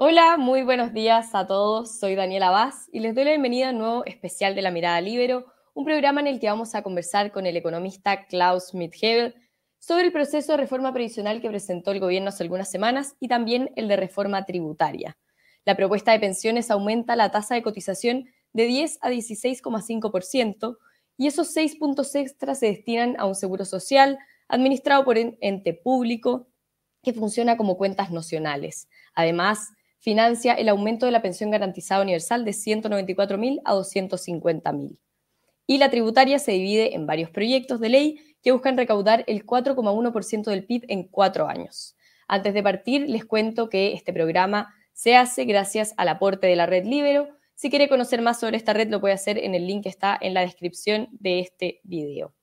Hola, 0.00 0.36
muy 0.36 0.62
buenos 0.62 0.92
días 0.92 1.34
a 1.34 1.48
todos. 1.48 1.98
Soy 1.98 2.14
Daniela 2.14 2.50
Vaz 2.50 2.88
y 2.92 3.00
les 3.00 3.16
doy 3.16 3.24
la 3.24 3.30
bienvenida 3.30 3.66
a 3.66 3.72
un 3.72 3.78
nuevo 3.78 4.04
especial 4.04 4.54
de 4.54 4.62
La 4.62 4.70
Mirada 4.70 5.00
Libero, 5.00 5.46
un 5.74 5.84
programa 5.84 6.20
en 6.20 6.28
el 6.28 6.38
que 6.38 6.46
vamos 6.46 6.76
a 6.76 6.82
conversar 6.82 7.32
con 7.32 7.46
el 7.46 7.56
economista 7.56 8.26
Klaus 8.26 8.68
Schmidt-Hebel 8.68 9.34
sobre 9.80 10.04
el 10.04 10.12
proceso 10.12 10.52
de 10.52 10.58
reforma 10.58 10.92
previsional 10.92 11.40
que 11.40 11.48
presentó 11.48 11.90
el 11.90 11.98
gobierno 11.98 12.28
hace 12.28 12.44
algunas 12.44 12.70
semanas 12.70 13.16
y 13.18 13.26
también 13.26 13.72
el 13.74 13.88
de 13.88 13.96
reforma 13.96 14.44
tributaria. 14.44 15.18
La 15.64 15.74
propuesta 15.74 16.12
de 16.12 16.20
pensiones 16.20 16.70
aumenta 16.70 17.16
la 17.16 17.32
tasa 17.32 17.56
de 17.56 17.62
cotización 17.62 18.28
de 18.52 18.66
10 18.66 19.00
a 19.02 19.10
16,5% 19.10 20.78
y 21.16 21.26
esos 21.26 21.48
6 21.48 21.74
puntos 21.74 22.14
extras 22.14 22.60
se 22.60 22.66
destinan 22.66 23.16
a 23.18 23.26
un 23.26 23.34
seguro 23.34 23.64
social 23.64 24.16
administrado 24.46 25.04
por 25.04 25.18
un 25.18 25.36
ente 25.40 25.74
público 25.74 26.46
que 27.02 27.12
funciona 27.12 27.56
como 27.56 27.76
cuentas 27.76 28.12
nocionales. 28.12 28.88
Además, 29.14 29.70
financia 29.98 30.54
el 30.54 30.68
aumento 30.68 31.06
de 31.06 31.12
la 31.12 31.22
pensión 31.22 31.50
garantizada 31.50 32.02
universal 32.02 32.44
de 32.44 32.52
194.000 32.52 33.60
a 33.64 33.74
250.000. 33.74 34.98
Y 35.66 35.78
la 35.78 35.90
tributaria 35.90 36.38
se 36.38 36.52
divide 36.52 36.94
en 36.94 37.06
varios 37.06 37.30
proyectos 37.30 37.80
de 37.80 37.88
ley 37.90 38.20
que 38.42 38.52
buscan 38.52 38.76
recaudar 38.76 39.24
el 39.26 39.44
4,1% 39.44 40.44
del 40.44 40.64
PIB 40.64 40.84
en 40.88 41.04
cuatro 41.04 41.48
años. 41.48 41.96
Antes 42.26 42.54
de 42.54 42.62
partir, 42.62 43.08
les 43.08 43.24
cuento 43.24 43.68
que 43.68 43.92
este 43.92 44.12
programa 44.12 44.74
se 44.92 45.16
hace 45.16 45.44
gracias 45.44 45.94
al 45.96 46.08
aporte 46.08 46.46
de 46.46 46.56
la 46.56 46.66
red 46.66 46.84
Libero. 46.84 47.28
Si 47.54 47.70
quiere 47.70 47.88
conocer 47.88 48.22
más 48.22 48.40
sobre 48.40 48.56
esta 48.56 48.72
red, 48.72 48.88
lo 48.88 49.00
puede 49.00 49.14
hacer 49.14 49.38
en 49.38 49.54
el 49.54 49.66
link 49.66 49.84
que 49.84 49.88
está 49.88 50.16
en 50.20 50.34
la 50.34 50.40
descripción 50.40 51.08
de 51.12 51.40
este 51.40 51.80
video. 51.84 52.34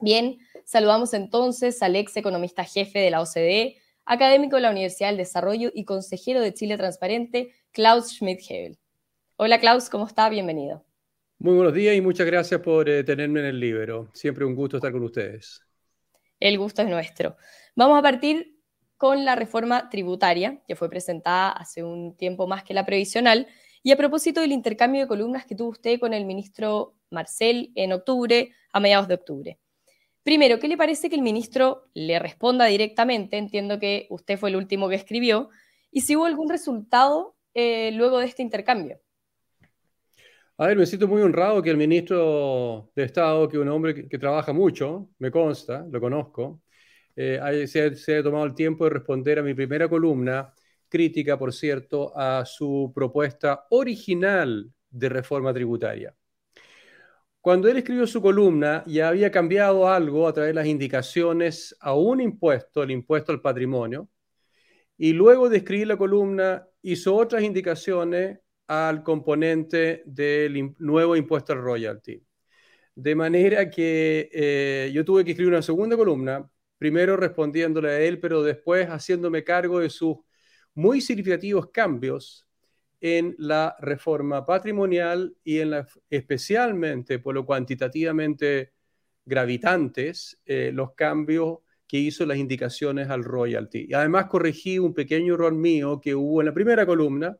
Bien, 0.00 0.38
saludamos 0.64 1.12
entonces 1.14 1.82
al 1.82 1.96
ex 1.96 2.16
economista 2.16 2.64
jefe 2.64 2.98
de 3.00 3.10
la 3.10 3.20
OCDE, 3.20 3.76
académico 4.08 4.56
de 4.56 4.62
la 4.62 4.70
Universidad 4.70 5.10
del 5.10 5.18
Desarrollo 5.18 5.70
y 5.74 5.84
consejero 5.84 6.40
de 6.40 6.54
Chile 6.54 6.78
Transparente, 6.78 7.52
Klaus 7.72 8.14
Schmidt-Hebel. 8.14 8.78
Hola 9.36 9.60
Klaus, 9.60 9.90
¿cómo 9.90 10.06
está? 10.06 10.30
Bienvenido. 10.30 10.82
Muy 11.38 11.54
buenos 11.54 11.74
días 11.74 11.94
y 11.94 12.00
muchas 12.00 12.26
gracias 12.26 12.60
por 12.62 12.88
eh, 12.88 13.04
tenerme 13.04 13.40
en 13.40 13.46
el 13.46 13.60
Libero. 13.60 14.08
Siempre 14.14 14.46
un 14.46 14.54
gusto 14.54 14.78
estar 14.78 14.92
con 14.92 15.04
ustedes. 15.04 15.60
El 16.40 16.56
gusto 16.56 16.80
es 16.80 16.88
nuestro. 16.88 17.36
Vamos 17.76 17.98
a 17.98 18.02
partir 18.02 18.58
con 18.96 19.26
la 19.26 19.36
reforma 19.36 19.90
tributaria, 19.90 20.62
que 20.66 20.74
fue 20.74 20.88
presentada 20.88 21.50
hace 21.50 21.84
un 21.84 22.16
tiempo 22.16 22.46
más 22.46 22.64
que 22.64 22.72
la 22.72 22.86
previsional, 22.86 23.46
y 23.82 23.92
a 23.92 23.96
propósito 23.96 24.40
del 24.40 24.52
intercambio 24.52 25.02
de 25.02 25.06
columnas 25.06 25.44
que 25.44 25.54
tuvo 25.54 25.68
usted 25.68 26.00
con 26.00 26.14
el 26.14 26.24
ministro 26.24 26.94
Marcel 27.10 27.72
en 27.74 27.92
octubre, 27.92 28.52
a 28.72 28.80
mediados 28.80 29.06
de 29.06 29.14
octubre. 29.14 29.58
Primero, 30.28 30.58
¿qué 30.58 30.68
le 30.68 30.76
parece 30.76 31.08
que 31.08 31.16
el 31.16 31.22
ministro 31.22 31.88
le 31.94 32.18
responda 32.18 32.66
directamente? 32.66 33.38
Entiendo 33.38 33.78
que 33.78 34.06
usted 34.10 34.38
fue 34.38 34.50
el 34.50 34.56
último 34.56 34.86
que 34.90 34.94
escribió. 34.94 35.48
Y 35.90 36.02
si 36.02 36.16
hubo 36.16 36.26
algún 36.26 36.50
resultado 36.50 37.34
eh, 37.54 37.92
luego 37.92 38.18
de 38.18 38.26
este 38.26 38.42
intercambio. 38.42 39.00
A 40.58 40.66
ver, 40.66 40.76
me 40.76 40.84
siento 40.84 41.08
muy 41.08 41.22
honrado 41.22 41.62
que 41.62 41.70
el 41.70 41.78
ministro 41.78 42.90
de 42.94 43.04
Estado, 43.04 43.48
que 43.48 43.56
es 43.56 43.62
un 43.62 43.70
hombre 43.70 44.06
que, 44.06 44.18
trabaja 44.18 44.52
mucho, 44.52 45.08
me 45.18 45.30
consta, 45.30 45.86
lo 45.90 45.98
conozco, 45.98 46.60
eh, 47.16 47.66
se, 47.66 47.96
se 47.96 48.22
tomado 48.22 48.44
el 48.44 48.54
tiempo 48.54 48.84
de 48.84 48.90
responder 48.90 49.38
a 49.38 49.42
mi 49.42 49.54
primera 49.54 49.88
columna, 49.88 50.52
crítica, 50.90 51.38
por 51.38 51.54
cierto, 51.54 52.12
a 52.14 52.44
su 52.44 52.92
propuesta 52.94 53.64
original 53.70 54.70
de 54.90 55.08
reforma 55.08 55.54
tributaria. 55.54 56.14
Cuando 57.48 57.66
él 57.70 57.78
escribió 57.78 58.06
su 58.06 58.20
columna, 58.20 58.84
ya 58.86 59.08
había 59.08 59.30
cambiado 59.30 59.88
algo 59.88 60.28
a 60.28 60.34
través 60.34 60.50
de 60.50 60.54
las 60.54 60.66
indicaciones 60.66 61.74
a 61.80 61.94
un 61.94 62.20
impuesto, 62.20 62.82
el 62.82 62.90
impuesto 62.90 63.32
al 63.32 63.40
patrimonio, 63.40 64.10
y 64.98 65.14
luego 65.14 65.48
de 65.48 65.56
escribir 65.56 65.86
la 65.86 65.96
columna 65.96 66.68
hizo 66.82 67.16
otras 67.16 67.42
indicaciones 67.42 68.38
al 68.66 69.02
componente 69.02 70.02
del 70.04 70.74
nuevo 70.78 71.16
impuesto 71.16 71.54
al 71.54 71.62
royalty. 71.62 72.22
De 72.94 73.14
manera 73.14 73.70
que 73.70 74.28
eh, 74.30 74.90
yo 74.92 75.02
tuve 75.02 75.24
que 75.24 75.30
escribir 75.30 75.54
una 75.54 75.62
segunda 75.62 75.96
columna, 75.96 76.46
primero 76.76 77.16
respondiéndole 77.16 77.88
a 77.88 77.98
él, 77.98 78.20
pero 78.20 78.42
después 78.42 78.88
haciéndome 78.88 79.42
cargo 79.42 79.80
de 79.80 79.88
sus 79.88 80.18
muy 80.74 81.00
significativos 81.00 81.70
cambios 81.70 82.46
en 83.00 83.34
la 83.38 83.76
reforma 83.80 84.44
patrimonial 84.44 85.36
y 85.44 85.60
en 85.60 85.70
la, 85.70 85.88
especialmente 86.10 87.18
por 87.18 87.34
lo 87.34 87.46
cuantitativamente 87.46 88.72
gravitantes, 89.24 90.40
eh, 90.44 90.70
los 90.72 90.94
cambios 90.94 91.58
que 91.86 91.98
hizo 91.98 92.26
las 92.26 92.38
indicaciones 92.38 93.08
al 93.08 93.24
royalty. 93.24 93.86
Y 93.88 93.94
además 93.94 94.26
corregí 94.26 94.78
un 94.78 94.94
pequeño 94.94 95.34
error 95.34 95.54
mío 95.54 96.00
que 96.00 96.14
hubo 96.14 96.40
en 96.40 96.46
la 96.46 96.54
primera 96.54 96.84
columna. 96.84 97.38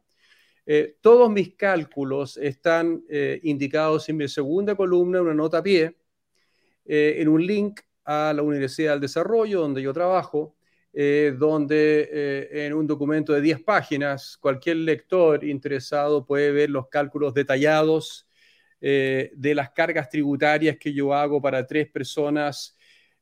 Eh, 0.64 0.96
todos 1.00 1.30
mis 1.30 1.54
cálculos 1.56 2.36
están 2.36 3.02
eh, 3.08 3.40
indicados 3.42 4.08
en 4.08 4.19
mi 4.19 4.28
segunda 4.28 4.75
columna, 4.75 5.22
una 5.22 5.34
nota 5.34 5.58
a 5.58 5.62
pie, 5.62 5.96
en 6.90 7.28
un 7.28 7.46
link 7.46 7.80
a 8.06 8.32
la 8.34 8.40
Universidad 8.40 8.92
del 8.92 9.02
Desarrollo, 9.02 9.60
donde 9.60 9.82
yo 9.82 9.92
trabajo, 9.92 10.56
eh, 10.94 11.34
donde 11.38 12.09
eh, 12.10 12.66
en 12.66 12.72
un 12.72 12.87
documento 12.87 13.34
de 13.34 13.43
10 13.43 13.62
páginas 13.62 14.38
cualquier 14.38 14.78
lector 14.78 15.44
interesado 15.44 16.25
puede 16.25 16.50
ver 16.50 16.71
los 16.71 16.88
cálculos 16.88 17.34
detallados 17.34 18.26
eh, 18.81 19.31
de 19.37 19.54
las 19.54 19.71
cargas 19.71 20.09
tributarias 20.09 20.78
que 20.78 20.94
yo 20.94 21.12
hago 21.12 21.43
para 21.43 21.66
tres 21.66 21.91
personas 21.91 22.75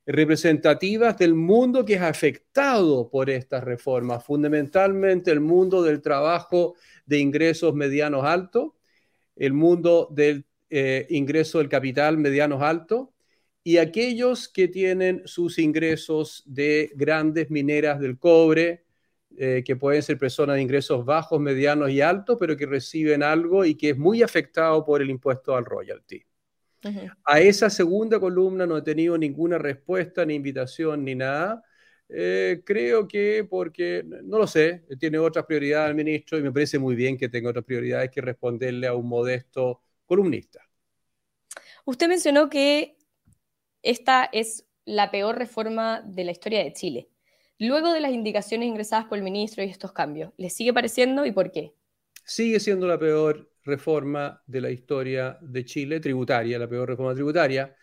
representativas 0.07 1.19
del 1.19 1.35
mundo 1.35 1.85
que 1.85 1.95
es 1.95 2.03
afectado 2.03 3.11
por 3.11 3.29
estas 3.31 3.65
reformas, 3.65 4.25
fundamentalmente 4.25 5.33
el 5.33 5.41
mundo 5.41 5.83
del 5.83 6.01
trabajo 6.01 6.77
de 7.05 7.19
ingresos 7.19 7.75
medianos 7.75 8.25
altos, 8.25 8.75
el 9.35 9.53
mundo 9.53 10.09
del 10.13 10.47
ingreso 11.09 11.59
del 11.59 11.69
capital 11.69 12.17
medianos 12.19 12.63
altos 12.63 13.09
y 13.67 13.79
aquellos 13.79 14.49
que 14.49 14.69
tienen 14.69 15.23
sus 15.25 15.59
ingresos 15.59 16.45
de 16.47 16.93
grandes 16.95 17.51
mineras 17.51 17.99
del 17.99 18.17
cobre, 18.17 18.85
eh, 19.37 19.65
que 19.67 19.75
pueden 19.75 20.05
ser 20.05 20.21
personas 20.21 20.55
de 20.55 20.63
ingresos 20.63 21.05
bajos, 21.05 21.41
medianos 21.41 21.91
y 21.91 22.01
altos, 22.01 22.37
pero 22.39 22.57
que 22.57 22.65
reciben 22.65 23.25
algo 23.25 23.65
y 23.65 23.75
que 23.75 23.91
es 23.91 23.99
muy 23.99 24.23
afectado 24.23 24.85
por 24.85 25.03
el 25.03 25.11
impuesto 25.11 25.57
al 25.57 25.65
royalty. 25.65 26.23
A 27.25 27.41
esa 27.41 27.69
segunda 27.69 28.21
columna 28.21 28.69
no 28.69 28.77
he 28.77 28.83
tenido 28.83 29.19
ninguna 29.19 29.59
respuesta, 29.59 30.25
ni 30.25 30.35
invitación, 30.35 31.05
ni 31.05 31.17
nada. 31.17 31.65
Eh, 32.09 32.63
creo 32.65 33.09
que 33.09 33.45
porque, 33.51 34.05
no 34.05 34.39
lo 34.39 34.47
sé, 34.47 34.85
tiene 35.01 35.19
otras 35.19 35.45
prioridades 35.45 35.91
el 35.91 35.97
ministro 35.97 36.39
y 36.39 36.43
me 36.43 36.53
parece 36.53 36.79
muy 36.79 36.95
bien 36.95 37.17
que 37.17 37.29
tenga 37.29 37.51
otras 37.51 37.65
prioridades 37.65 38.13
que 38.13 38.21
responderle 38.21 38.87
a 38.87 38.95
un 38.95 39.09
modesto 39.09 39.83
columnista. 40.05 40.61
Usted 41.85 42.09
mencionó 42.09 42.49
que 42.49 42.96
esta 43.87 44.29
es 44.33 44.67
la 44.85 45.11
peor 45.11 45.39
reforma 45.39 46.03
de 46.05 46.25
la 46.25 46.33
historia 46.33 46.63
de 46.63 46.73
Chile. 46.73 47.09
Luego 47.59 47.93
de 47.93 48.01
las 48.01 48.13
indicaciones 48.13 48.69
ingresadas 48.69 49.07
por 49.07 49.17
el 49.17 49.25
ministro 49.25 49.63
y 49.63 49.69
estos 49.69 49.93
cambios, 49.93 50.33
¿le 50.37 50.51
sigue 50.51 50.75
pareciendo 50.75 51.25
y 51.25 51.33
por 51.33 51.53
qué? 51.53 51.73
Sigue 52.25 52.59
siendo 52.59 52.87
la 52.87 52.99
peor 52.99 53.51
reforma 53.63 54.43
de 54.47 54.61
la 54.61 54.71
historia 54.71 55.39
de 55.41 55.65
Chile, 55.65 56.01
tributaria, 56.01 56.59
la 56.59 56.69
peor 56.69 56.89
reforma 56.89 57.15
tributaria, 57.15 57.77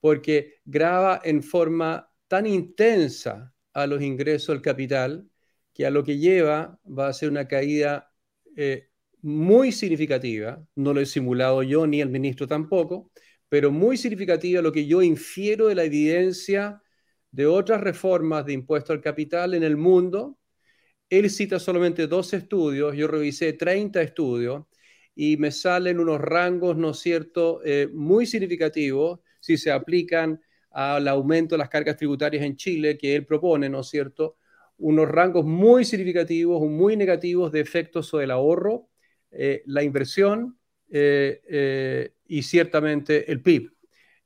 porque 0.00 0.60
graba 0.64 1.20
en 1.22 1.42
forma 1.42 2.10
tan 2.28 2.46
intensa 2.46 3.54
a 3.74 3.86
los 3.86 4.02
ingresos 4.02 4.54
del 4.54 4.62
capital 4.62 5.28
que 5.74 5.84
a 5.86 5.90
lo 5.90 6.02
que 6.02 6.16
lleva 6.18 6.78
va 6.86 7.08
a 7.08 7.12
ser 7.12 7.28
una 7.28 7.46
caída 7.46 8.10
eh, 8.56 8.88
muy 9.20 9.70
significativa, 9.70 10.66
no 10.74 10.94
lo 10.94 11.00
he 11.00 11.06
simulado 11.06 11.62
yo 11.62 11.86
ni 11.86 12.00
el 12.00 12.08
ministro 12.08 12.46
tampoco, 12.48 13.12
pero 13.52 13.70
muy 13.70 13.98
significativa 13.98 14.62
lo 14.62 14.72
que 14.72 14.86
yo 14.86 15.02
infiero 15.02 15.66
de 15.66 15.74
la 15.74 15.84
evidencia 15.84 16.82
de 17.30 17.44
otras 17.44 17.82
reformas 17.82 18.46
de 18.46 18.54
impuesto 18.54 18.94
al 18.94 19.02
capital 19.02 19.52
en 19.52 19.62
el 19.62 19.76
mundo. 19.76 20.38
Él 21.10 21.28
cita 21.28 21.58
solamente 21.58 22.06
dos 22.06 22.32
estudios, 22.32 22.96
yo 22.96 23.08
revisé 23.08 23.52
30 23.52 24.00
estudios 24.00 24.64
y 25.14 25.36
me 25.36 25.50
salen 25.50 26.00
unos 26.00 26.18
rangos, 26.18 26.78
¿no 26.78 26.92
es 26.92 27.00
cierto?, 27.00 27.60
eh, 27.62 27.90
muy 27.92 28.24
significativos 28.24 29.20
si 29.38 29.58
se 29.58 29.70
aplican 29.70 30.40
al 30.70 31.06
aumento 31.06 31.54
de 31.54 31.58
las 31.58 31.68
cargas 31.68 31.98
tributarias 31.98 32.42
en 32.46 32.56
Chile 32.56 32.96
que 32.96 33.14
él 33.14 33.26
propone, 33.26 33.68
¿no 33.68 33.80
es 33.80 33.88
cierto?, 33.88 34.38
unos 34.78 35.06
rangos 35.10 35.44
muy 35.44 35.84
significativos, 35.84 36.62
muy 36.62 36.96
negativos 36.96 37.52
de 37.52 37.60
efectos 37.60 38.06
sobre 38.06 38.24
el 38.24 38.30
ahorro, 38.30 38.88
eh, 39.30 39.62
la 39.66 39.82
inversión 39.82 40.58
eh, 40.88 42.12
y 42.32 42.42
ciertamente 42.44 43.30
el 43.30 43.42
PIB. 43.42 43.74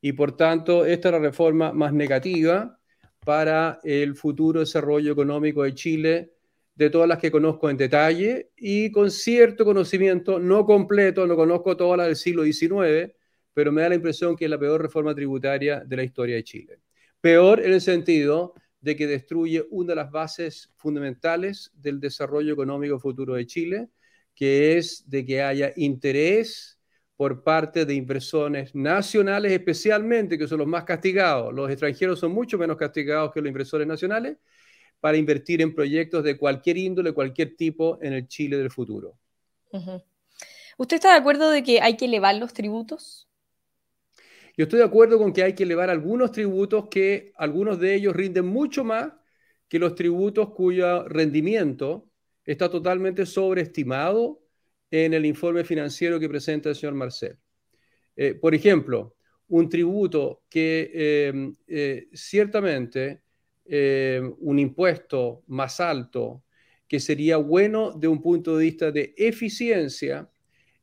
Y 0.00 0.12
por 0.12 0.36
tanto, 0.36 0.86
esta 0.86 1.08
es 1.08 1.12
la 1.12 1.18
reforma 1.18 1.72
más 1.72 1.92
negativa 1.92 2.78
para 3.24 3.80
el 3.82 4.14
futuro 4.14 4.60
desarrollo 4.60 5.10
económico 5.10 5.64
de 5.64 5.74
Chile, 5.74 6.34
de 6.76 6.88
todas 6.88 7.08
las 7.08 7.18
que 7.18 7.32
conozco 7.32 7.68
en 7.68 7.76
detalle 7.76 8.52
y 8.56 8.92
con 8.92 9.10
cierto 9.10 9.64
conocimiento, 9.64 10.38
no 10.38 10.64
completo, 10.64 11.26
no 11.26 11.34
conozco 11.34 11.76
todas 11.76 11.98
las 11.98 12.06
del 12.06 12.14
siglo 12.14 12.44
XIX, 12.44 13.12
pero 13.52 13.72
me 13.72 13.82
da 13.82 13.88
la 13.88 13.96
impresión 13.96 14.36
que 14.36 14.44
es 14.44 14.50
la 14.52 14.58
peor 14.60 14.80
reforma 14.82 15.12
tributaria 15.12 15.80
de 15.84 15.96
la 15.96 16.04
historia 16.04 16.36
de 16.36 16.44
Chile. 16.44 16.78
Peor 17.20 17.58
en 17.58 17.72
el 17.72 17.80
sentido 17.80 18.54
de 18.80 18.94
que 18.94 19.08
destruye 19.08 19.66
una 19.70 19.88
de 19.88 19.96
las 19.96 20.12
bases 20.12 20.72
fundamentales 20.76 21.72
del 21.74 21.98
desarrollo 21.98 22.52
económico 22.52 23.00
futuro 23.00 23.34
de 23.34 23.46
Chile, 23.46 23.88
que 24.32 24.76
es 24.76 25.10
de 25.10 25.26
que 25.26 25.42
haya 25.42 25.72
interés 25.74 26.75
por 27.16 27.42
parte 27.42 27.86
de 27.86 27.94
inversores 27.94 28.74
nacionales, 28.74 29.52
especialmente, 29.52 30.36
que 30.36 30.46
son 30.46 30.58
los 30.58 30.66
más 30.66 30.84
castigados. 30.84 31.52
Los 31.54 31.70
extranjeros 31.70 32.20
son 32.20 32.32
mucho 32.32 32.58
menos 32.58 32.76
castigados 32.76 33.32
que 33.32 33.40
los 33.40 33.48
inversores 33.48 33.86
nacionales 33.86 34.36
para 35.00 35.16
invertir 35.16 35.62
en 35.62 35.74
proyectos 35.74 36.24
de 36.24 36.36
cualquier 36.36 36.76
índole, 36.76 37.12
cualquier 37.12 37.56
tipo 37.56 37.98
en 38.02 38.12
el 38.12 38.28
Chile 38.28 38.58
del 38.58 38.70
futuro. 38.70 39.18
¿Usted 40.78 40.96
está 40.96 41.12
de 41.12 41.18
acuerdo 41.18 41.50
de 41.50 41.62
que 41.62 41.80
hay 41.80 41.96
que 41.96 42.04
elevar 42.04 42.34
los 42.36 42.52
tributos? 42.52 43.28
Yo 44.56 44.64
estoy 44.64 44.78
de 44.78 44.84
acuerdo 44.84 45.18
con 45.18 45.32
que 45.32 45.42
hay 45.42 45.54
que 45.54 45.64
elevar 45.64 45.90
algunos 45.90 46.32
tributos 46.32 46.88
que 46.88 47.32
algunos 47.36 47.78
de 47.78 47.94
ellos 47.94 48.16
rinden 48.16 48.46
mucho 48.46 48.84
más 48.84 49.12
que 49.68 49.78
los 49.78 49.94
tributos 49.94 50.52
cuyo 50.54 51.06
rendimiento 51.08 52.08
está 52.44 52.70
totalmente 52.70 53.26
sobreestimado 53.26 54.45
en 54.90 55.14
el 55.14 55.26
informe 55.26 55.64
financiero 55.64 56.20
que 56.20 56.28
presenta 56.28 56.68
el 56.68 56.76
señor 56.76 56.94
Marcel. 56.94 57.38
Eh, 58.16 58.34
por 58.34 58.54
ejemplo, 58.54 59.16
un 59.48 59.68
tributo 59.68 60.42
que 60.48 60.90
eh, 60.92 61.52
eh, 61.66 62.08
ciertamente 62.12 63.22
un 63.68 64.60
impuesto 64.60 65.42
más 65.48 65.80
alto 65.80 66.44
que 66.86 67.00
sería 67.00 67.36
bueno 67.36 67.90
de 67.90 68.06
un 68.06 68.22
punto 68.22 68.56
de 68.56 68.64
vista 68.64 68.92
de 68.92 69.12
eficiencia 69.16 70.30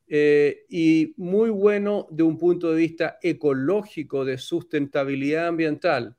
y 0.05 1.13
muy 1.15 1.49
bueno 1.49 2.07
de 2.11 2.23
un 2.23 2.37
punto 2.37 2.73
de 2.73 2.75
vista 2.75 3.19
ecológico, 3.21 4.25
de 4.25 4.37
sustentabilidad 4.37 5.47
ambiental, 5.47 6.17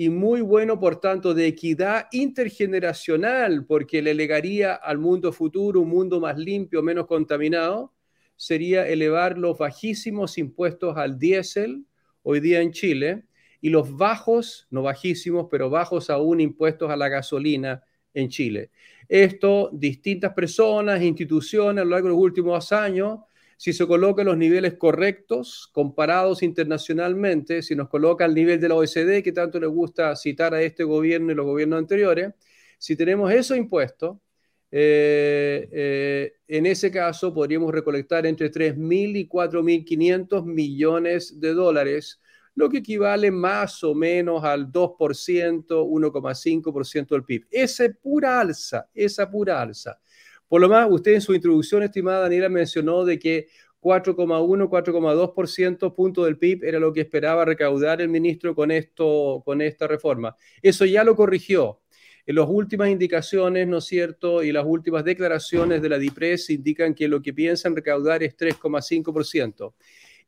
y 0.00 0.10
muy 0.10 0.42
bueno, 0.42 0.78
por 0.78 1.00
tanto, 1.00 1.34
de 1.34 1.48
equidad 1.48 2.06
intergeneracional, 2.12 3.66
porque 3.66 4.00
le 4.00 4.14
legaría 4.14 4.74
al 4.74 4.96
mundo 4.96 5.32
futuro 5.32 5.80
un 5.80 5.88
mundo 5.88 6.20
más 6.20 6.38
limpio, 6.38 6.84
menos 6.84 7.08
contaminado, 7.08 7.92
sería 8.36 8.86
elevar 8.86 9.36
los 9.36 9.58
bajísimos 9.58 10.38
impuestos 10.38 10.96
al 10.96 11.18
diésel 11.18 11.84
hoy 12.22 12.38
día 12.38 12.60
en 12.60 12.70
Chile 12.70 13.24
y 13.60 13.70
los 13.70 13.96
bajos, 13.96 14.68
no 14.70 14.82
bajísimos, 14.82 15.48
pero 15.50 15.68
bajos 15.68 16.10
aún 16.10 16.40
impuestos 16.40 16.88
a 16.92 16.96
la 16.96 17.08
gasolina 17.08 17.82
en 18.14 18.28
Chile. 18.28 18.70
Esto, 19.08 19.68
distintas 19.72 20.32
personas, 20.32 21.02
instituciones 21.02 21.82
a 21.82 21.84
lo 21.84 21.90
largo 21.90 22.06
de 22.06 22.14
los 22.14 22.22
últimos 22.22 22.70
años, 22.70 23.18
si 23.58 23.72
se 23.72 23.88
coloca 23.88 24.22
en 24.22 24.28
los 24.28 24.38
niveles 24.38 24.74
correctos, 24.74 25.68
comparados 25.72 26.44
internacionalmente, 26.44 27.60
si 27.60 27.74
nos 27.74 27.88
coloca 27.88 28.24
al 28.24 28.32
nivel 28.32 28.60
de 28.60 28.68
la 28.68 28.76
OECD, 28.76 29.20
que 29.20 29.32
tanto 29.32 29.58
le 29.58 29.66
gusta 29.66 30.14
citar 30.14 30.54
a 30.54 30.62
este 30.62 30.84
gobierno 30.84 31.32
y 31.32 31.34
los 31.34 31.44
gobiernos 31.44 31.80
anteriores, 31.80 32.32
si 32.78 32.94
tenemos 32.94 33.32
esos 33.32 33.56
impuestos, 33.56 34.16
eh, 34.70 35.68
eh, 35.72 36.32
en 36.46 36.66
ese 36.66 36.92
caso 36.92 37.34
podríamos 37.34 37.72
recolectar 37.72 38.26
entre 38.26 38.48
3.000 38.48 39.16
y 39.16 39.28
4.500 39.28 40.44
millones 40.44 41.40
de 41.40 41.52
dólares 41.52 42.20
lo 42.54 42.68
que 42.68 42.78
equivale 42.78 43.30
más 43.32 43.82
o 43.82 43.94
menos 43.94 44.44
al 44.44 44.70
2%, 44.70 45.84
1,5% 45.84 47.08
del 47.08 47.24
PIB. 47.24 47.46
Esa 47.50 47.84
pura 48.00 48.40
alza, 48.40 48.88
esa 48.94 49.28
pura 49.28 49.60
alza. 49.60 50.00
Por 50.48 50.60
lo 50.60 50.68
más, 50.68 50.88
usted 50.90 51.14
en 51.14 51.20
su 51.20 51.34
introducción, 51.34 51.82
estimada 51.82 52.20
Daniela, 52.20 52.48
mencionó 52.48 53.04
de 53.04 53.18
que 53.18 53.48
4,1, 53.80 54.68
4,2% 54.68 55.94
punto 55.94 56.24
del 56.24 56.38
PIB 56.38 56.64
era 56.64 56.78
lo 56.78 56.92
que 56.92 57.02
esperaba 57.02 57.44
recaudar 57.44 58.00
el 58.00 58.08
ministro 58.08 58.54
con, 58.54 58.70
esto, 58.70 59.42
con 59.44 59.60
esta 59.60 59.86
reforma. 59.86 60.34
Eso 60.62 60.84
ya 60.84 61.04
lo 61.04 61.14
corrigió. 61.14 61.80
En 62.26 62.34
las 62.34 62.46
últimas 62.48 62.90
indicaciones, 62.90 63.66
¿no 63.66 63.78
es 63.78 63.86
cierto? 63.86 64.42
Y 64.42 64.52
las 64.52 64.64
últimas 64.66 65.04
declaraciones 65.04 65.80
de 65.80 65.88
la 65.88 65.98
DIPRES 65.98 66.50
indican 66.50 66.94
que 66.94 67.08
lo 67.08 67.22
que 67.22 67.32
piensan 67.32 67.74
recaudar 67.74 68.22
es 68.22 68.36
3,5%. 68.36 69.74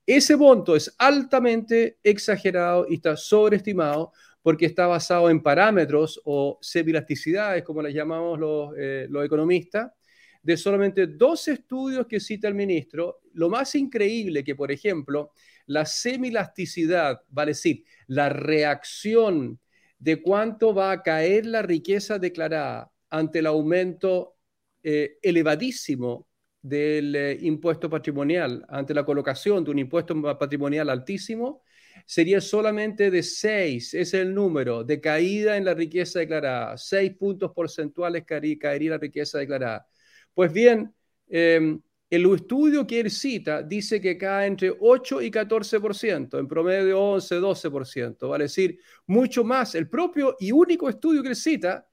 Ese 0.07 0.37
monto 0.37 0.75
es 0.77 0.95
altamente 0.99 1.99
exagerado 2.03 2.87
y 2.89 2.95
está 2.95 3.17
sobreestimado 3.17 4.13
porque 4.43 4.65
está 4.65 4.87
basado 4.87 5.29
en 5.29 5.43
parámetros 5.43 6.21
o 6.25 6.59
semilasticidades, 6.63 7.63
como 7.63 7.83
las 7.83 7.93
llamamos 7.93 8.39
los, 8.39 8.73
eh, 8.79 9.07
los 9.11 9.25
economistas, 9.25 9.93
de 10.43 10.57
solamente 10.57 11.07
dos 11.07 11.49
estudios 11.49 12.07
que 12.07 12.21
cita 12.21 12.49
el 12.49 12.55
ministro. 12.55 13.21
Lo 13.35 13.49
más 13.49 13.75
increíble 13.75 14.43
que, 14.45 14.55
por 14.55 14.73
ejemplo, 14.73 15.33
la 15.67 15.85
semilasticidad, 15.85 17.23
vale 17.29 17.51
decir, 17.51 17.85
la 18.07 18.29
reacción 18.29 19.61
de 19.99 20.23
cuánto 20.23 20.75
va 20.75 20.93
a 20.93 21.03
caer 21.03 21.47
la 21.47 21.63
riqueza 21.63 22.19
declarada 22.19 22.91
ante 23.11 23.41
el 23.41 23.47
aumento 23.47 24.37
eh, 24.83 25.19
elevadísimo 25.23 26.27
del 26.63 27.15
eh, 27.17 27.39
impuesto 27.43 27.89
patrimonial 27.89 28.65
ante 28.69 28.95
la 28.95 29.05
colocación 29.05 29.65
de 29.65 29.71
un 29.71 29.79
impuesto 29.79 30.21
patrimonial 30.39 30.91
altísimo 30.91 31.63
sería 32.07 32.41
solamente 32.41 33.11
de 33.11 33.23
6, 33.23 33.95
es 33.95 34.15
el 34.15 34.35
número 34.35 34.85
de 34.85 35.01
caída 35.01 35.57
en 35.57 35.65
la 35.65 35.75
riqueza 35.75 36.21
declarada, 36.21 36.77
6 36.77 37.15
puntos 37.17 37.53
porcentuales 37.55 38.25
caería 38.25 38.91
la 38.91 38.99
riqueza 38.99 39.39
declarada. 39.39 39.87
Pues 40.35 40.53
bien, 40.53 40.95
em, 41.29 41.81
el 42.09 42.35
estudio 42.35 42.87
que 42.87 43.01
él 43.01 43.11
cita 43.11 43.63
dice 43.63 44.01
que 44.01 44.19
cae 44.19 44.47
entre 44.47 44.73
8 44.81 45.23
y 45.23 45.31
14%, 45.31 46.39
en 46.39 46.49
promedio 46.49 47.01
11, 47.01 47.37
12%, 47.37 48.29
vale 48.29 48.45
decir, 48.45 48.79
mucho 49.07 49.45
más. 49.45 49.75
El 49.75 49.89
propio 49.89 50.37
y 50.41 50.51
único 50.51 50.89
estudio 50.89 51.23
que 51.23 51.29
él 51.29 51.37
cita 51.37 51.87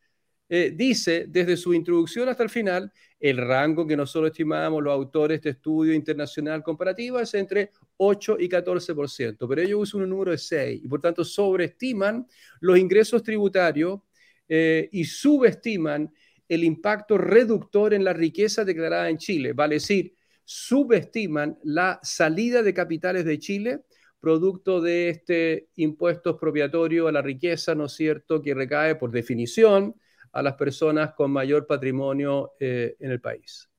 eh, 0.50 0.72
dice 0.74 1.25
desde 1.28 1.57
su 1.57 1.74
introducción 1.74 2.30
hasta 2.30 2.44
el 2.44 2.50
final, 2.50 2.92
el 3.19 3.38
rango 3.38 3.86
que 3.86 3.98
nosotros 3.98 4.31
estimamos 4.31 4.81
los 4.81 4.94
autores 4.94 5.42
de 5.42 5.50
estudio 5.51 5.94
internacional 5.94 6.63
comparativo 6.63 7.19
es 7.19 7.34
entre 7.34 7.72
8 7.98 8.38
y 8.39 8.48
14%, 8.48 9.48
pero 9.48 9.62
ellos 9.62 9.81
usan 9.81 10.01
un 10.04 10.10
número 10.10 10.31
de 10.31 10.38
6 10.38 10.81
y 10.84 10.88
por 10.88 11.01
tanto 11.01 11.25
sobreestiman 11.25 12.25
los 12.62 12.78
ingresos 12.78 13.22
tributarios 13.24 14.00
eh, 14.48 14.88
y 14.94 15.04
subestiman 15.04 16.10
el 16.47 16.63
impacto 16.63 17.17
reductor 17.17 17.94
en 17.94 18.03
la 18.03 18.13
riqueza 18.13 18.63
declarada 18.63 19.09
en 19.09 19.17
Chile, 19.17 19.53
vale 19.53 19.75
decir, 19.75 20.13
subestiman 20.44 21.57
la 21.63 22.00
salida 22.03 22.63
de 22.63 22.74
capitales 22.74 23.25
de 23.25 23.39
Chile 23.39 23.81
producto 24.19 24.81
de 24.81 25.10
este 25.10 25.69
impuesto 25.75 26.31
expropiatorio 26.31 27.07
a 27.07 27.12
la 27.12 27.22
riqueza, 27.22 27.75
¿no 27.75 27.86
es 27.86 27.93
cierto?, 27.93 28.41
que 28.41 28.53
recae 28.53 28.95
por 28.95 29.12
definición 29.12 29.95
a 30.31 30.41
las 30.41 30.55
personas 30.55 31.13
con 31.13 31.31
mayor 31.31 31.67
patrimonio 31.67 32.53
eh, 32.60 32.95
en 33.00 33.12
el 33.12 33.22
país. 33.22 33.69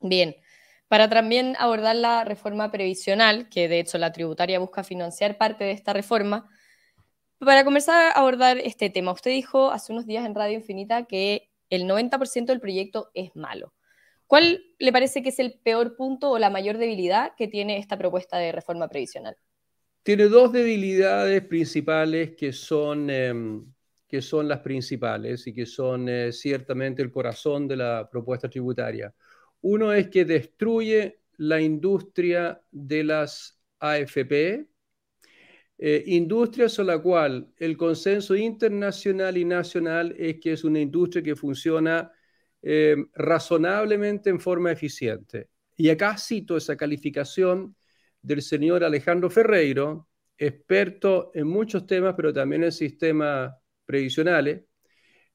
Bien, 0.00 0.36
para 0.88 1.08
también 1.08 1.54
abordar 1.58 1.96
la 1.96 2.24
reforma 2.24 2.70
previsional, 2.70 3.48
que 3.48 3.68
de 3.68 3.80
hecho 3.80 3.98
la 3.98 4.12
tributaria 4.12 4.58
busca 4.58 4.84
financiar 4.84 5.38
parte 5.38 5.64
de 5.64 5.72
esta 5.72 5.92
reforma, 5.92 6.48
para 7.38 7.64
comenzar 7.64 8.12
a 8.12 8.12
abordar 8.12 8.58
este 8.58 8.88
tema, 8.88 9.12
usted 9.12 9.32
dijo 9.32 9.70
hace 9.70 9.92
unos 9.92 10.06
días 10.06 10.24
en 10.24 10.34
Radio 10.34 10.54
Infinita 10.54 11.04
que 11.04 11.51
el 11.72 11.84
90% 11.86 12.46
del 12.46 12.60
proyecto 12.60 13.10
es 13.14 13.34
malo. 13.34 13.72
¿Cuál 14.26 14.62
le 14.78 14.92
parece 14.92 15.22
que 15.22 15.30
es 15.30 15.38
el 15.38 15.58
peor 15.62 15.96
punto 15.96 16.30
o 16.30 16.38
la 16.38 16.50
mayor 16.50 16.78
debilidad 16.78 17.32
que 17.36 17.48
tiene 17.48 17.78
esta 17.78 17.98
propuesta 17.98 18.38
de 18.38 18.52
reforma 18.52 18.88
previsional? 18.88 19.36
Tiene 20.02 20.24
dos 20.24 20.52
debilidades 20.52 21.42
principales 21.46 22.32
que 22.36 22.52
son 22.52 23.08
em, 23.08 23.64
que 24.12 24.20
son 24.20 24.46
las 24.46 24.60
principales 24.60 25.46
y 25.46 25.54
que 25.54 25.64
son 25.64 26.06
eh, 26.06 26.32
ciertamente 26.32 27.00
el 27.00 27.10
corazón 27.10 27.66
de 27.66 27.78
la 27.78 28.10
propuesta 28.10 28.46
tributaria. 28.50 29.14
Uno 29.62 29.90
es 29.90 30.08
que 30.08 30.26
destruye 30.26 31.20
la 31.38 31.62
industria 31.62 32.60
de 32.70 33.04
las 33.04 33.58
AFP, 33.78 34.66
eh, 35.78 36.02
industria 36.06 36.68
sobre 36.68 36.96
la 36.96 37.02
cual 37.02 37.52
el 37.58 37.76
consenso 37.76 38.36
internacional 38.36 39.36
y 39.36 39.44
nacional 39.44 40.14
es 40.18 40.38
que 40.40 40.52
es 40.52 40.64
una 40.64 40.80
industria 40.80 41.22
que 41.22 41.36
funciona 41.36 42.12
eh, 42.62 42.96
razonablemente 43.14 44.30
en 44.30 44.40
forma 44.40 44.70
eficiente. 44.70 45.48
Y 45.76 45.88
acá 45.90 46.16
cito 46.16 46.56
esa 46.56 46.76
calificación 46.76 47.74
del 48.20 48.42
señor 48.42 48.84
Alejandro 48.84 49.30
Ferreiro, 49.30 50.08
experto 50.38 51.32
en 51.34 51.48
muchos 51.48 51.86
temas, 51.86 52.14
pero 52.16 52.32
también 52.32 52.62
en 52.62 52.66
el 52.66 52.72
sistema 52.72 53.56
previsionales, 53.84 54.62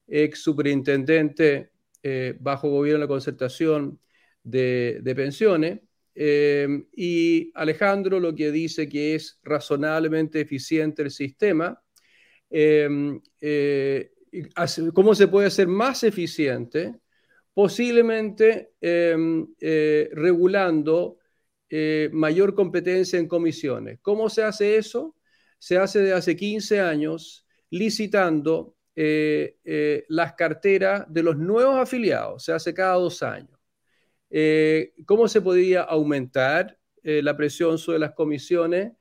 ex 0.06 0.40
superintendente 0.42 1.72
eh, 2.02 2.36
bajo 2.40 2.70
gobierno 2.70 3.00
de 3.00 3.04
la 3.04 3.08
concertación 3.08 4.00
de, 4.42 5.12
pensiones, 5.16 5.80
eh, 6.20 6.66
y 6.96 7.52
Alejandro 7.54 8.18
lo 8.18 8.34
que 8.34 8.50
dice 8.50 8.88
que 8.88 9.14
es 9.14 9.38
razonablemente 9.44 10.40
eficiente 10.40 11.02
el 11.02 11.12
sistema. 11.12 11.80
Eh, 12.50 14.10
¿Cómo 14.92 15.14
se 15.14 15.28
puede 15.28 15.46
hacer 15.46 15.68
más 15.68 16.02
eficiente? 16.02 16.96
Posiblemente 17.54 18.72
regulando 20.10 21.18
mayor 22.10 22.54
competencia 22.56 23.20
en 23.20 23.28
comisiones. 23.28 24.00
¿Cómo 24.02 24.28
se 24.28 24.42
hace 24.42 24.76
eso? 24.76 25.14
Se 25.60 25.78
hace 25.78 26.00
de 26.00 26.14
hace 26.14 26.34
15 26.34 26.80
años 26.80 27.46
licitando 27.70 28.74
las 28.96 30.32
carteras 30.32 31.04
de 31.08 31.22
los 31.22 31.36
nuevos 31.36 31.76
afiliados, 31.76 32.42
se 32.42 32.52
hace 32.52 32.74
cada 32.74 32.94
dos 32.94 33.22
años. 33.22 33.57
¿Cómo 35.06 35.28
se 35.28 35.40
podría 35.40 35.82
aumentar 35.82 36.78
la 37.02 37.36
presión 37.36 37.78
sobre 37.78 37.98
las 37.98 38.12
comisiones? 38.12 38.92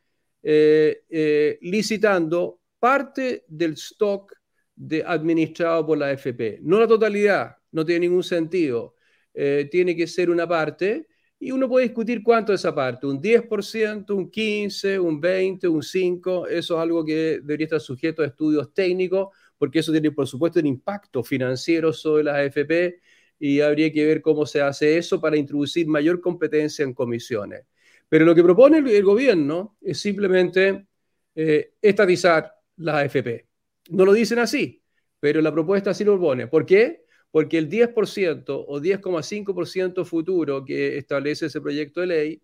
licitando 1.61 2.61
parte 2.79 3.43
del 3.47 3.73
stock 3.73 4.33
de, 4.75 5.03
administrado 5.05 5.85
por 5.85 5.97
la 5.97 6.07
AFP. 6.07 6.59
No 6.61 6.79
la 6.79 6.87
totalidad, 6.87 7.57
no 7.71 7.83
tiene 7.85 8.07
ningún 8.07 8.23
sentido. 8.23 8.95
tiene 9.33 9.95
que 9.95 10.07
ser 10.07 10.29
una 10.29 10.47
parte 10.47 11.07
y 11.39 11.51
uno 11.51 11.69
puede 11.69 11.85
discutir 11.85 12.23
cuánto 12.23 12.53
es 12.53 12.61
esa 12.61 12.73
parte, 12.73 13.05
un 13.05 13.21
10%, 13.21 14.15
un 14.15 14.31
15%, 14.31 14.99
un 14.99 15.21
20%, 15.21 15.67
un 15.69 15.81
5%, 15.83 16.47
eso 16.47 16.75
es 16.75 16.81
algo 16.81 17.05
que 17.05 17.39
debería 17.41 17.65
estar 17.65 17.79
sujeto 17.79 18.23
a 18.23 18.25
estudios 18.25 18.73
técnicos, 18.73 19.29
porque 19.57 19.79
eso 19.79 19.91
tiene, 19.91 20.11
por 20.11 20.27
supuesto, 20.27 20.59
un 20.59 20.65
impacto 20.65 21.23
financiero 21.23 21.93
sobre 21.93 22.23
las 22.23 22.37
AFP 22.37 22.99
y 23.39 23.61
habría 23.61 23.91
que 23.91 24.05
ver 24.05 24.21
cómo 24.21 24.45
se 24.45 24.61
hace 24.61 24.97
eso 24.97 25.21
para 25.21 25.37
introducir 25.37 25.87
mayor 25.87 26.21
competencia 26.21 26.83
en 26.83 26.93
comisiones. 26.93 27.65
Pero 28.09 28.25
lo 28.25 28.33
que 28.33 28.43
propone 28.43 28.77
el, 28.77 29.03
gobierno 29.03 29.77
es 29.81 29.99
simplemente 29.99 30.87
eh, 31.35 31.73
estatizar 31.81 32.53
las 32.77 32.95
AFP. 32.95 33.47
No 33.89 34.05
lo 34.05 34.13
dicen 34.13 34.39
así, 34.39 34.81
pero 35.19 35.41
la 35.41 35.51
propuesta 35.51 35.93
sí 35.93 36.03
lo 36.03 36.19
pone. 36.19 36.47
¿Por 36.47 36.65
qué? 36.65 37.07
porque 37.31 37.57
el 37.57 37.69
10% 37.69 38.65
o 38.67 38.79
10,5% 38.79 40.05
futuro 40.05 40.65
que 40.65 40.97
establece 40.97 41.47
ese 41.47 41.61
proyecto 41.61 42.01
de 42.01 42.07
ley 42.07 42.41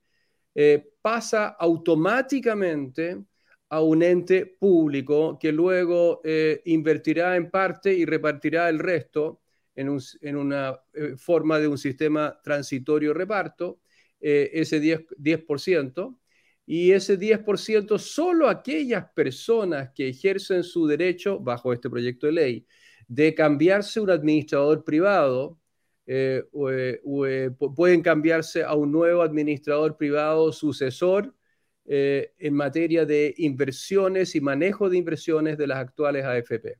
eh, 0.56 0.94
pasa 1.02 1.48
automáticamente 1.48 3.24
a 3.70 3.82
un 3.82 4.04
ente 4.04 4.46
público 4.46 5.40
que 5.40 5.52
luego 5.52 6.22
eh, 6.24 6.62
invertirá 6.66 7.36
en 7.36 7.50
parte 7.50 7.94
y 7.94 8.06
repartirá 8.06 8.70
el 8.70 8.80
resto 8.80 9.42
en, 9.76 10.36
una 10.38 10.80
eh, 10.94 11.16
forma 11.18 11.60
de 11.60 11.68
un 11.68 11.78
sistema 11.78 12.40
transitorio 12.44 13.14
reparto, 13.14 13.80
ese 14.20 14.82
10%, 14.82 15.06
10%, 15.18 16.18
y 16.66 16.92
ese 16.92 17.20
10% 17.20 17.98
solo 18.00 18.48
aquellas 18.48 19.12
personas 19.14 19.92
que 19.94 20.08
ejercen 20.08 20.64
su 20.64 20.88
derecho 20.88 21.40
bajo 21.40 21.74
este 21.74 21.90
proyecto 21.90 22.28
de 22.28 22.34
ley 22.34 22.68
de 23.08 23.36
cambiarse 23.36 24.00
un 24.00 24.10
administrador 24.10 24.84
privado, 24.84 25.60
eh, 26.06 26.44
eh, 26.70 27.02
eh, 27.28 27.52
pueden 27.76 28.02
cambiarse 28.02 28.64
a 28.64 28.76
un 28.76 28.92
nuevo 28.92 29.22
administrador 29.22 29.98
privado 29.98 30.52
sucesor 30.52 31.34
en 31.86 32.54
materia 32.54 33.06
de 33.06 33.34
inversiones 33.38 34.36
y 34.36 34.42
manejo 34.42 34.90
de 34.90 34.98
inversiones 34.98 35.58
de 35.58 35.68
las 35.68 35.80
actuales 35.80 36.24
AFP. 36.24 36.80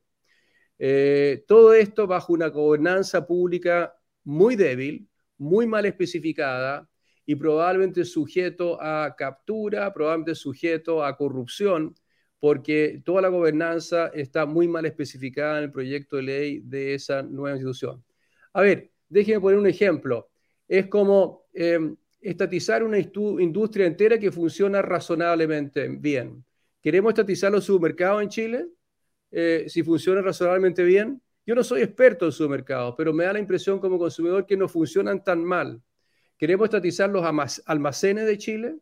Todo 1.48 1.74
esto 1.74 2.08
bajo 2.08 2.34
una 2.34 2.48
gobernanza 2.48 3.26
pública 3.26 3.94
muy 4.24 4.56
débil, 4.56 5.08
muy 5.38 5.68
mal 5.68 5.86
especificada 5.86 6.90
y 7.26 7.36
probablemente 7.36 8.04
sujeto 8.06 8.82
a 8.82 9.16
captura, 9.18 9.94
probablemente 9.94 10.36
sujeto 10.36 11.04
a 11.04 11.16
corrupción, 11.16 11.96
porque 12.40 13.02
toda 13.06 13.22
la 13.22 13.30
gobernanza 13.30 14.08
está 14.08 14.46
muy 14.46 14.68
mal 14.68 14.86
especificada 14.86 15.60
en 15.60 15.66
el 15.66 15.72
proyecto 15.72 16.18
de 16.18 16.24
ley 16.24 16.60
de 16.60 16.94
esa 16.94 17.22
nueva 17.22 17.56
institución. 17.56 18.04
A 18.52 18.62
ver, 18.62 18.92
déjenme 19.08 19.40
poner 19.40 19.60
un 19.60 19.68
ejemplo. 19.68 20.30
Es 20.68 20.88
como 20.88 21.46
em, 21.54 21.96
estatizar 22.20 22.84
una 22.84 22.98
industria 23.00 23.86
entera 23.86 24.20
que 24.20 24.32
funciona 24.32 24.82
razonablemente 24.82 25.88
bien. 25.88 26.44
¿Queremos 26.82 27.12
estatizar 27.12 27.52
los 27.52 27.64
supermercados 27.64 28.24
en 28.24 28.30
Chile? 28.30 28.66
Eh, 29.36 29.66
si 29.68 29.82
funciona 29.82 30.22
razonablemente 30.22 30.84
bien. 30.84 31.20
Yo 31.46 31.56
no 31.56 31.64
soy 31.64 31.82
experto 31.82 32.26
en 32.26 32.32
supermercados, 32.32 32.94
pero 32.96 33.12
me 33.12 33.26
da 33.26 33.34
la 33.34 33.40
impresión 33.40 33.80
como 33.80 33.98
consumidor 33.98 34.46
que 34.46 34.56
no 34.56 34.70
funcionan 34.70 35.24
tan 35.24 35.44
mal. 35.44 35.82
¿Queremos 36.38 36.66
estatizar 36.66 37.10
los 37.10 37.26
almacenes 37.66 38.28
de 38.28 38.38
Chile? 38.38 38.76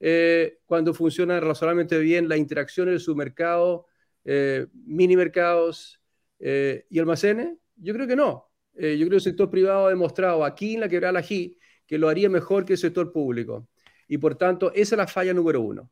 Eh, 0.00 0.60
cuando 0.64 0.94
funciona 0.94 1.40
razonablemente 1.40 1.98
bien 1.98 2.28
la 2.28 2.36
interacción 2.36 2.88
en 2.88 3.00
su 3.00 3.16
mercado, 3.16 3.86
eh, 4.24 4.66
mini 4.72 5.16
mercados 5.16 6.00
eh, 6.38 6.86
y 6.88 6.98
almacenes? 7.00 7.58
Yo 7.76 7.92
creo 7.92 8.06
que 8.06 8.16
no. 8.16 8.48
yo 8.74 8.82
creo 8.82 9.08
que 9.08 9.14
el 9.16 9.20
sector 9.20 9.50
privado 9.50 9.86
ha 9.86 9.90
demostrado 9.90 10.44
aquí 10.44 10.74
en 10.74 10.80
la 10.80 10.88
quebrada 10.88 11.12
la 11.12 11.22
que 11.22 11.98
lo 11.98 12.08
haría 12.08 12.28
mejor 12.28 12.64
que 12.64 12.74
el 12.74 12.78
sector 12.78 13.12
público. 13.12 13.68
Y 14.06 14.18
por 14.18 14.36
tanto, 14.36 14.72
esa 14.72 14.94
es 14.94 14.98
la 14.98 15.06
falla 15.08 15.34
número 15.34 15.60
uno. 15.60 15.90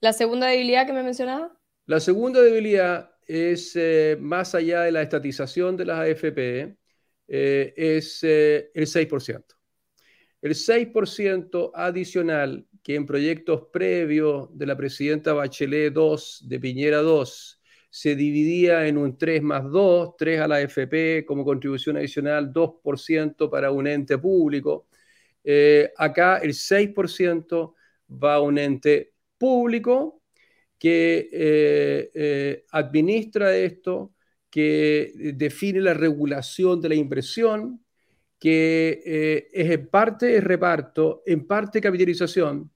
¿La 0.00 0.12
segunda 0.12 0.46
debilidad 0.46 0.86
que 0.86 0.92
me 0.92 1.02
mencionaba? 1.02 1.58
La 1.86 2.00
segunda 2.00 2.40
debilidad 2.40 3.10
es, 3.26 3.78
más 4.20 4.54
allá 4.54 4.82
de 4.82 4.92
la 4.92 5.02
estatización 5.02 5.76
de 5.76 5.84
las 5.84 6.00
AFP, 6.00 6.76
es 7.26 8.22
el 8.22 8.86
6% 8.86 9.54
el 10.44 10.54
6% 10.54 11.70
adicional 11.74 12.66
que 12.82 12.96
en 12.96 13.06
proyectos 13.06 13.68
previos 13.72 14.50
de 14.52 14.66
la 14.66 14.76
presidenta 14.76 15.32
Bachelet 15.32 15.90
2, 15.90 16.44
de 16.46 16.60
Piñera 16.60 16.98
2, 16.98 17.62
se 17.88 18.14
dividía 18.14 18.86
en 18.86 18.98
un 18.98 19.16
3 19.16 19.42
más 19.42 19.64
2, 19.64 20.16
3 20.18 20.40
a 20.40 20.48
la 20.48 20.60
FP 20.60 21.24
como 21.24 21.46
contribución 21.46 21.96
adicional, 21.96 22.52
2% 22.52 23.48
para 23.48 23.70
un 23.70 23.86
ente 23.86 24.18
público. 24.18 24.86
Eh, 25.42 25.90
acá 25.96 26.36
el 26.36 26.52
6% 26.52 27.74
va 28.22 28.34
a 28.34 28.40
un 28.42 28.58
ente 28.58 29.14
público 29.38 30.23
que 30.78 31.28
eh, 31.32 32.10
eh, 32.14 32.64
administra 32.70 33.56
esto, 33.56 34.12
que 34.50 35.12
define 35.34 35.80
la 35.80 35.94
regulación 35.94 36.80
de 36.80 36.88
la 36.88 36.94
inversión, 36.94 37.84
que 38.38 39.02
eh, 39.04 39.48
es 39.52 39.70
en 39.70 39.88
parte 39.88 40.40
reparto, 40.40 41.22
en 41.26 41.46
parte 41.46 41.80
capitalización, 41.80 42.70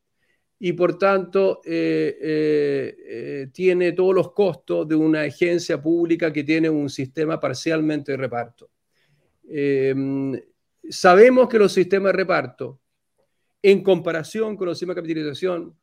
y 0.58 0.72
por 0.72 0.98
tanto 0.98 1.60
eh, 1.64 3.48
tiene 3.52 3.92
todos 3.92 4.14
los 4.14 4.32
costos 4.32 4.88
de 4.88 4.96
una 4.96 5.22
agencia 5.22 5.80
pública 5.80 6.32
que 6.32 6.42
tiene 6.42 6.68
un 6.68 6.90
sistema 6.90 7.38
parcialmente 7.38 8.12
de 8.12 8.18
reparto. 8.18 8.70
Em, 9.48 10.40
sabemos 10.90 11.48
que 11.48 11.58
los 11.58 11.72
sistemas 11.72 12.12
de 12.12 12.18
reparto, 12.18 12.80
en 13.62 13.82
comparación 13.82 14.56
con 14.56 14.66
los 14.66 14.78
sistemas 14.78 14.96
de 14.96 15.02
capitalización, 15.02 15.76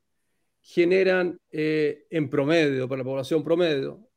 generan 0.68 1.40
en 1.52 2.30
promedio, 2.30 2.90
para 2.90 3.00
la 3.00 3.06
población 3.06 3.44
promedio, 3.44 4.10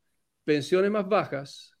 pensiones 0.43 0.89
más 0.89 1.07
bajas, 1.07 1.77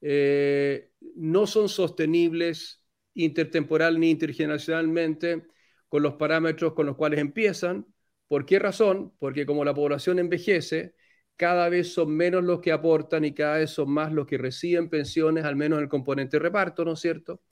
no 0.00 1.46
son 1.46 1.68
sostenibles 1.68 2.84
intertemporal 3.14 3.98
ni 4.00 4.10
intergeneracionalmente 4.10 5.46
con 5.88 6.02
los 6.02 6.14
parámetros 6.14 6.72
con 6.74 6.86
los 6.86 6.96
cuales 6.96 7.20
empiezan. 7.20 7.86
¿Por 8.28 8.46
qué 8.46 8.58
razón? 8.58 9.12
Porque 9.18 9.46
como 9.46 9.64
la 9.64 9.74
población 9.74 10.18
envejece, 10.18 10.94
cada 11.36 11.68
vez 11.68 11.92
son 11.92 12.14
menos 12.14 12.44
los 12.44 12.60
que 12.60 12.72
aportan 12.72 13.24
y 13.24 13.32
cada 13.32 13.58
vez 13.58 13.70
son 13.70 13.90
más 13.90 14.12
los 14.12 14.26
que 14.26 14.38
reciben 14.38 14.88
pensiones, 14.88 15.44
al 15.44 15.56
menos 15.56 15.78
en 15.78 15.84
el 15.84 15.88
componente 15.88 16.38
reparto, 16.38 16.84
¿no 16.84 16.92
es 16.92 17.00
cierto? 17.00 17.42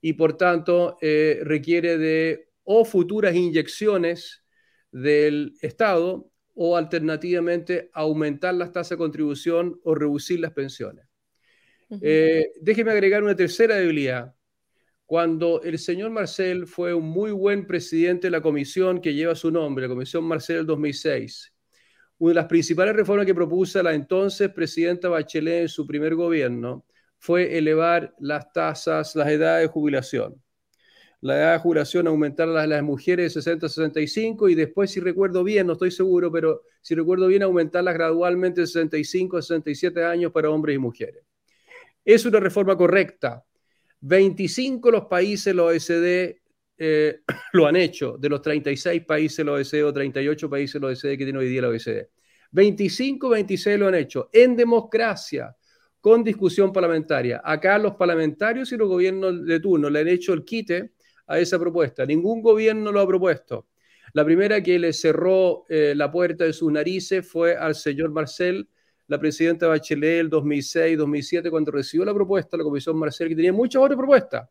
Y 0.00 0.14
por 0.14 0.36
tanto 0.36 0.98
eh, 1.00 1.40
requiere 1.42 1.96
de 1.96 2.50
o 2.64 2.84
futuras 2.84 3.34
inyecciones 3.34 4.44
del 5.02 5.52
Estado 5.60 6.30
o 6.54 6.74
alternativamente 6.74 7.90
aumentar 7.92 8.54
las 8.54 8.72
tasas 8.72 8.90
de 8.90 8.96
contribución 8.96 9.78
o 9.84 9.94
reducir 9.94 10.40
las 10.40 10.52
pensiones. 10.52 11.06
Eh, 12.00 12.50
déjeme 12.62 12.92
agregar 12.92 13.22
una 13.22 13.36
tercera 13.36 13.76
debilidad 13.76 14.34
cuando 15.04 15.62
el 15.62 15.78
señor 15.78 16.10
Marcel 16.10 16.66
fue 16.66 16.94
un 16.94 17.04
muy 17.04 17.30
buen 17.30 17.66
presidente 17.66 18.28
de 18.28 18.30
la 18.30 18.40
comisión 18.40 19.00
que 19.02 19.12
lleva 19.12 19.34
su 19.34 19.50
nombre, 19.50 19.86
la 19.86 19.92
Comisión 19.92 20.24
Marcel 20.24 20.56
del 20.56 20.66
2006. 20.66 21.52
Una 22.18 22.30
de 22.30 22.34
las 22.34 22.46
principales 22.46 22.96
reformas 22.96 23.26
que 23.26 23.34
propuso 23.34 23.82
la 23.82 23.92
entonces 23.92 24.48
presidenta 24.48 25.10
Bachelet 25.10 25.62
en 25.62 25.68
su 25.68 25.86
primer 25.86 26.14
gobierno 26.14 26.86
fue 27.18 27.58
elevar 27.58 28.14
las 28.18 28.50
tasas, 28.52 29.14
las 29.14 29.28
edades 29.28 29.68
de 29.68 29.72
jubilación. 29.72 30.42
La 31.26 31.36
edad 31.38 31.52
de 31.54 31.58
jubilación 31.58 32.06
aumentar 32.06 32.46
las, 32.46 32.68
las 32.68 32.84
mujeres 32.84 33.34
de 33.34 33.40
60 33.40 33.66
a 33.66 33.68
65 33.68 34.48
y 34.48 34.54
después, 34.54 34.92
si 34.92 35.00
recuerdo 35.00 35.42
bien, 35.42 35.66
no 35.66 35.72
estoy 35.72 35.90
seguro, 35.90 36.30
pero 36.30 36.62
si 36.80 36.94
recuerdo 36.94 37.26
bien, 37.26 37.42
aumentarlas 37.42 37.94
gradualmente 37.94 38.60
de 38.60 38.68
65 38.68 39.38
a 39.38 39.42
67 39.42 40.04
años 40.04 40.30
para 40.30 40.50
hombres 40.50 40.76
y 40.76 40.78
mujeres. 40.78 41.24
Es 42.04 42.24
una 42.26 42.38
reforma 42.38 42.76
correcta, 42.76 43.44
25 44.02 44.88
los 44.92 45.06
países 45.06 45.52
la 45.52 45.64
OECD 45.64 46.36
eh, 46.78 47.20
lo 47.54 47.66
han 47.66 47.74
hecho, 47.74 48.16
de 48.16 48.28
los 48.28 48.40
36 48.40 49.04
países 49.04 49.44
la 49.44 49.52
OECD 49.52 49.84
o 49.84 49.92
38 49.92 50.48
países 50.48 50.74
de 50.74 50.80
la 50.80 50.86
OECD 50.86 51.18
que 51.18 51.24
tiene 51.24 51.40
hoy 51.40 51.48
día 51.48 51.62
la 51.62 51.68
OECD. 51.70 52.06
25, 52.52 53.30
26 53.30 53.78
lo 53.80 53.88
han 53.88 53.96
hecho 53.96 54.30
en 54.32 54.54
democracia, 54.54 55.56
con 56.00 56.22
discusión 56.22 56.72
parlamentaria. 56.72 57.42
Acá 57.44 57.78
los 57.78 57.96
parlamentarios 57.96 58.70
y 58.70 58.76
los 58.76 58.88
gobiernos 58.88 59.44
de 59.44 59.58
turno 59.58 59.90
le 59.90 59.98
han 59.98 60.06
hecho 60.06 60.32
el 60.32 60.44
quite 60.44 60.92
a 61.26 61.38
esa 61.38 61.58
propuesta. 61.58 62.06
Ningún 62.06 62.42
gobierno 62.42 62.92
lo 62.92 63.00
ha 63.00 63.06
propuesto. 63.06 63.66
La 64.12 64.24
primera 64.24 64.62
que 64.62 64.78
le 64.78 64.92
cerró 64.92 65.64
eh, 65.68 65.92
la 65.94 66.10
puerta 66.10 66.44
de 66.44 66.52
sus 66.52 66.72
narices 66.72 67.28
fue 67.28 67.56
al 67.56 67.74
señor 67.74 68.10
Marcel 68.10 68.68
la 69.08 69.20
presidenta 69.20 69.68
Bachelet 69.68 70.20
el 70.20 70.30
2006, 70.30 70.98
2007, 70.98 71.50
cuando 71.50 71.70
recibió 71.70 72.04
la 72.04 72.14
propuesta, 72.14 72.56
la 72.56 72.64
Comisión 72.64 72.96
Marcel, 72.96 73.28
que 73.28 73.36
tenía 73.36 73.52
muchas 73.52 73.82
otras 73.82 73.96
propuestas, 73.96 74.48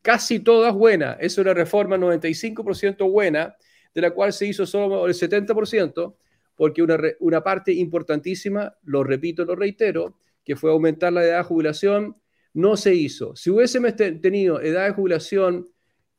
casi 0.00 0.40
todas 0.40 0.74
buenas. 0.74 1.16
Es 1.20 1.36
una 1.38 1.52
reforma 1.52 1.96
95% 1.96 3.10
buena, 3.10 3.54
de 3.94 4.00
la 4.00 4.10
cual 4.12 4.32
se 4.32 4.46
hizo 4.46 4.64
solo 4.64 5.06
el 5.06 5.14
70%, 5.14 6.16
porque 6.56 6.82
una, 6.82 6.98
una 7.20 7.42
parte 7.42 7.72
importantísima, 7.72 8.74
lo 8.84 9.04
repito, 9.04 9.44
lo 9.44 9.56
reitero, 9.56 10.16
que 10.44 10.56
fue 10.56 10.70
aumentar 10.70 11.12
la 11.12 11.24
edad 11.24 11.38
de 11.38 11.44
jubilación, 11.44 12.16
no 12.54 12.76
se 12.76 12.94
hizo. 12.94 13.36
Si 13.36 13.50
hubiésemos 13.50 13.94
tenido 13.96 14.60
edad 14.60 14.86
de 14.86 14.92
jubilación 14.92 15.68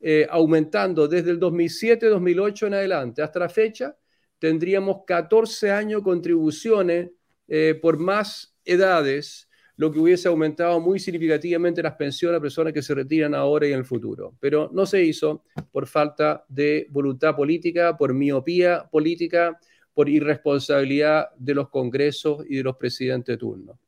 eh, 0.06 0.26
aumentando 0.28 1.08
desde 1.08 1.30
el 1.30 1.40
2007-2008 1.40 2.66
en 2.66 2.74
adelante 2.74 3.22
hasta 3.22 3.38
la 3.38 3.48
fecha, 3.48 3.96
tendríamos 4.38 4.98
14 5.06 5.70
años 5.70 6.02
contribuciones 6.02 7.08
eh, 7.48 7.78
por 7.80 7.98
más 7.98 8.54
edades, 8.66 9.48
lo 9.76 9.90
que 9.90 9.98
hubiese 9.98 10.28
aumentado 10.28 10.78
muy 10.78 10.98
significativamente 10.98 11.82
las 11.82 11.94
pensiones 11.94 12.36
a 12.36 12.42
personas 12.42 12.74
que 12.74 12.82
se 12.82 12.94
retiran 12.94 13.34
ahora 13.34 13.66
y 13.66 13.72
en 13.72 13.78
el 13.78 13.86
futuro. 13.86 14.34
Pero 14.40 14.68
no 14.74 14.84
se 14.84 15.02
hizo 15.02 15.42
por 15.72 15.86
falta 15.86 16.44
de 16.48 16.86
voluntad 16.90 17.34
política, 17.34 17.96
por 17.96 18.12
miopía 18.12 18.86
política, 18.90 19.58
por 19.94 20.10
irresponsabilidad 20.10 21.30
de 21.38 21.54
los 21.54 21.70
congresos 21.70 22.44
y 22.46 22.56
de 22.56 22.62
los 22.62 22.76
presidentes 22.76 23.32
de 23.32 23.38
turno. 23.38 23.78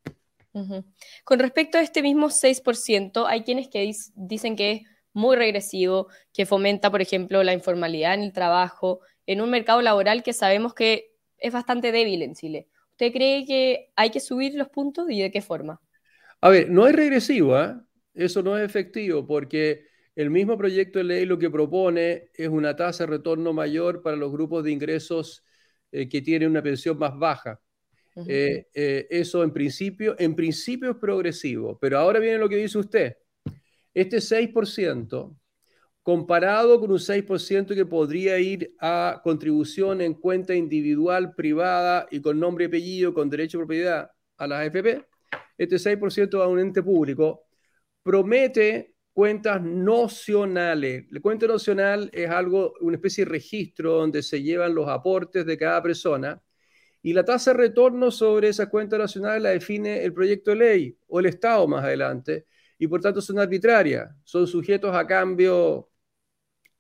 Con 1.24 1.38
respecto 1.38 1.76
a 1.76 1.82
este 1.82 2.00
mismo 2.00 2.28
6%, 2.28 3.26
hay 3.28 3.42
quienes 3.42 3.68
que 3.68 3.92
dicen 4.14 4.56
que 4.56 4.70
es 4.72 4.95
muy 5.16 5.34
regresivo, 5.34 6.08
que 6.34 6.44
fomenta, 6.44 6.90
por 6.90 7.00
ejemplo, 7.00 7.42
la 7.42 7.54
informalidad 7.54 8.12
en 8.12 8.20
el 8.20 8.32
trabajo, 8.34 9.00
en 9.26 9.40
un 9.40 9.48
mercado 9.48 9.80
laboral 9.80 10.22
que 10.22 10.34
sabemos 10.34 10.74
que 10.74 11.14
es 11.38 11.52
bastante 11.52 11.90
débil 11.90 12.20
en 12.20 12.34
Chile. 12.34 12.68
¿Usted 12.90 13.12
cree 13.12 13.46
que 13.46 13.90
hay 13.96 14.10
que 14.10 14.20
subir 14.20 14.54
los 14.54 14.68
puntos 14.68 15.06
y 15.10 15.22
de 15.22 15.30
qué 15.30 15.40
forma? 15.40 15.80
A 16.42 16.50
ver, 16.50 16.68
no 16.70 16.86
es 16.86 16.94
regresivo, 16.94 17.58
¿eh? 17.58 17.74
eso 18.14 18.42
no 18.42 18.58
es 18.58 18.64
efectivo, 18.64 19.26
porque 19.26 19.86
el 20.14 20.28
mismo 20.28 20.58
proyecto 20.58 20.98
de 20.98 21.04
ley 21.04 21.24
lo 21.24 21.38
que 21.38 21.48
propone 21.48 22.28
es 22.34 22.48
una 22.48 22.76
tasa 22.76 23.04
de 23.04 23.12
retorno 23.12 23.54
mayor 23.54 24.02
para 24.02 24.16
los 24.16 24.30
grupos 24.30 24.64
de 24.64 24.72
ingresos 24.72 25.42
eh, 25.92 26.10
que 26.10 26.20
tienen 26.20 26.50
una 26.50 26.62
pensión 26.62 26.98
más 26.98 27.18
baja. 27.18 27.58
Eh, 28.28 28.66
eh, 28.74 29.06
eso 29.08 29.42
en 29.42 29.52
principio, 29.52 30.14
en 30.18 30.34
principio 30.34 30.90
es 30.90 30.96
progresivo, 30.98 31.78
pero 31.78 31.98
ahora 31.98 32.18
viene 32.18 32.36
lo 32.36 32.50
que 32.50 32.56
dice 32.56 32.78
usted. 32.78 33.16
Este 33.96 34.18
6%, 34.18 35.34
comparado 36.02 36.78
con 36.78 36.92
un 36.92 36.98
6% 36.98 37.74
que 37.74 37.86
podría 37.86 38.38
ir 38.38 38.74
a 38.78 39.22
contribución 39.24 40.02
en 40.02 40.12
cuenta 40.12 40.54
individual, 40.54 41.34
privada 41.34 42.06
y 42.10 42.20
con 42.20 42.38
nombre 42.38 42.66
y 42.66 42.68
apellido, 42.68 43.14
con 43.14 43.30
derecho 43.30 43.56
a 43.56 43.60
propiedad 43.62 44.10
a 44.36 44.46
las 44.46 44.66
AFP, 44.66 45.02
este 45.56 45.78
6% 45.78 46.42
a 46.42 46.46
un 46.46 46.58
ente 46.58 46.82
público 46.82 47.46
promete 48.02 48.96
cuentas 49.14 49.62
nocionales. 49.62 51.06
La 51.10 51.20
cuenta 51.20 51.46
nocional 51.46 52.10
es 52.12 52.28
algo, 52.28 52.74
una 52.82 52.96
especie 52.96 53.24
de 53.24 53.30
registro 53.30 53.92
donde 53.92 54.22
se 54.22 54.42
llevan 54.42 54.74
los 54.74 54.88
aportes 54.88 55.46
de 55.46 55.56
cada 55.56 55.82
persona 55.82 56.42
y 57.00 57.14
la 57.14 57.24
tasa 57.24 57.52
de 57.52 57.60
retorno 57.60 58.10
sobre 58.10 58.48
esa 58.48 58.68
cuenta 58.68 58.98
nacional 58.98 59.42
la 59.42 59.50
define 59.50 60.04
el 60.04 60.12
proyecto 60.12 60.50
de 60.50 60.56
ley 60.58 60.98
o 61.06 61.18
el 61.18 61.26
Estado 61.26 61.66
más 61.66 61.82
adelante, 61.82 62.44
y 62.78 62.86
por 62.86 63.00
tanto 63.00 63.20
son 63.20 63.38
arbitrarias, 63.38 64.10
son 64.24 64.46
sujetos 64.46 64.94
a 64.94 65.06
cambios 65.06 65.84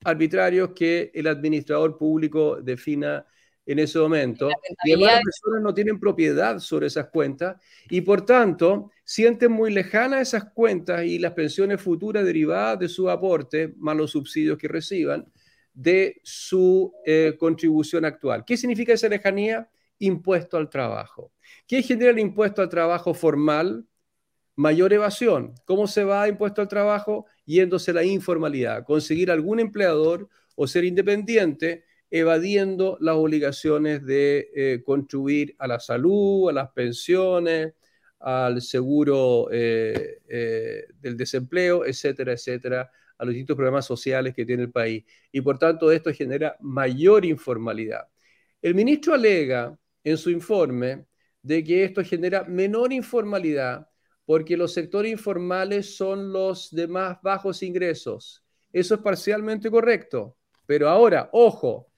arbitrarios 0.04 0.70
que 0.70 1.10
el 1.14 1.26
administrador 1.26 1.96
público 1.96 2.60
defina 2.60 3.26
en 3.64 3.78
ese 3.80 3.98
momento. 3.98 4.48
Y 4.84 4.92
además 4.92 5.14
las 5.14 5.22
personas 5.24 5.62
no 5.62 5.74
tienen 5.74 5.98
propiedad 5.98 6.58
sobre 6.60 6.86
esas 6.86 7.08
cuentas 7.08 7.56
y 7.90 8.00
por 8.02 8.24
tanto 8.24 8.90
sienten 9.04 9.50
muy 9.50 9.72
lejanas 9.72 10.28
esas 10.28 10.52
cuentas 10.52 11.04
y 11.04 11.18
las 11.18 11.32
pensiones 11.32 11.80
futuras 11.80 12.24
derivadas 12.24 12.78
de 12.78 12.88
su 12.88 13.10
aporte, 13.10 13.74
más 13.78 13.96
los 13.96 14.12
subsidios 14.12 14.58
que 14.58 14.68
reciban, 14.68 15.26
de 15.72 16.20
su 16.22 16.92
eh, 17.04 17.34
contribución 17.38 18.04
actual. 18.04 18.44
¿Qué 18.44 18.56
significa 18.56 18.92
esa 18.92 19.08
lejanía? 19.08 19.68
impuesto 19.98 20.56
al 20.56 20.68
trabajo. 20.68 21.32
¿Qué 21.66 21.82
genera 21.82 22.10
el 22.10 22.18
impuesto 22.18 22.62
al 22.62 22.68
trabajo 22.68 23.14
formal? 23.14 23.86
Mayor 24.56 24.92
evasión. 24.92 25.54
¿Cómo 25.66 25.86
se 25.86 26.04
va 26.04 26.22
a 26.22 26.28
impuesto 26.28 26.62
al 26.62 26.68
trabajo? 26.68 27.26
Yéndose 27.44 27.92
la 27.92 28.04
informalidad, 28.04 28.84
conseguir 28.84 29.30
algún 29.30 29.60
empleador 29.60 30.28
o 30.56 30.66
ser 30.66 30.84
independiente 30.84 31.84
evadiendo 32.10 32.96
las 33.00 33.16
obligaciones 33.16 34.04
de 34.04 34.48
eh, 34.54 34.82
contribuir 34.84 35.54
a 35.58 35.66
la 35.66 35.80
salud, 35.80 36.48
a 36.48 36.52
las 36.52 36.70
pensiones, 36.70 37.74
al 38.20 38.62
seguro 38.62 39.48
eh, 39.52 40.20
eh, 40.28 40.86
del 41.00 41.16
desempleo, 41.16 41.84
etcétera, 41.84 42.32
etcétera, 42.32 42.90
a 43.18 43.24
los 43.24 43.34
distintos 43.34 43.56
programas 43.56 43.86
sociales 43.86 44.34
que 44.34 44.46
tiene 44.46 44.64
el 44.64 44.72
país. 44.72 45.04
Y 45.32 45.40
por 45.40 45.58
tanto 45.58 45.90
esto 45.90 46.12
genera 46.12 46.56
mayor 46.60 47.24
informalidad. 47.24 48.08
El 48.62 48.74
ministro 48.74 49.14
alega 49.14 49.78
en 50.02 50.16
su 50.16 50.30
informe 50.30 51.06
de 51.42 51.62
que 51.62 51.84
esto 51.84 52.02
genera 52.02 52.44
menor 52.44 52.92
informalidad 52.92 53.88
porque 54.26 54.56
los 54.56 54.74
sectores 54.74 55.12
informales 55.12 55.96
son 55.96 56.32
los 56.32 56.70
de 56.70 56.88
más 56.88 57.16
bajos 57.22 57.62
ingresos. 57.62 58.44
Eso 58.72 58.96
es 58.96 59.00
parcialmente 59.00 59.70
correcto, 59.70 60.36
pero 60.66 60.88
ahora, 60.88 61.30
ojo, 61.32 61.88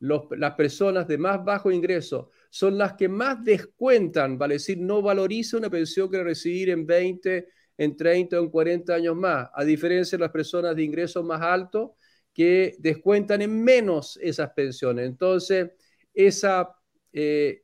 las 0.00 0.54
personas 0.54 1.08
de 1.08 1.18
más 1.18 1.44
bajo 1.44 1.72
ingreso 1.72 2.30
son 2.50 2.78
las 2.78 2.92
que 2.92 3.08
más 3.08 3.42
descuentan, 3.42 4.38
vale 4.38 4.54
decir, 4.54 4.78
no 4.78 5.02
valoriza 5.02 5.56
una 5.56 5.70
pensión 5.70 6.10
que 6.10 6.22
recibir 6.22 6.70
en 6.70 6.86
20, 6.86 7.48
en 7.78 7.96
30 7.96 8.38
o 8.38 8.44
en 8.44 8.50
40 8.50 8.94
años 8.94 9.16
más, 9.16 9.48
a 9.52 9.64
diferencia 9.64 10.16
de 10.16 10.22
las 10.22 10.30
personas 10.30 10.76
de 10.76 10.84
ingresos 10.84 11.24
más 11.24 11.40
altos 11.42 11.90
que 12.32 12.76
descuentan 12.78 13.42
en 13.42 13.64
menos 13.64 14.18
esas 14.22 14.50
pensiones. 14.50 15.06
Entonces, 15.06 15.70
esa 16.14 16.72
eh, 17.12 17.62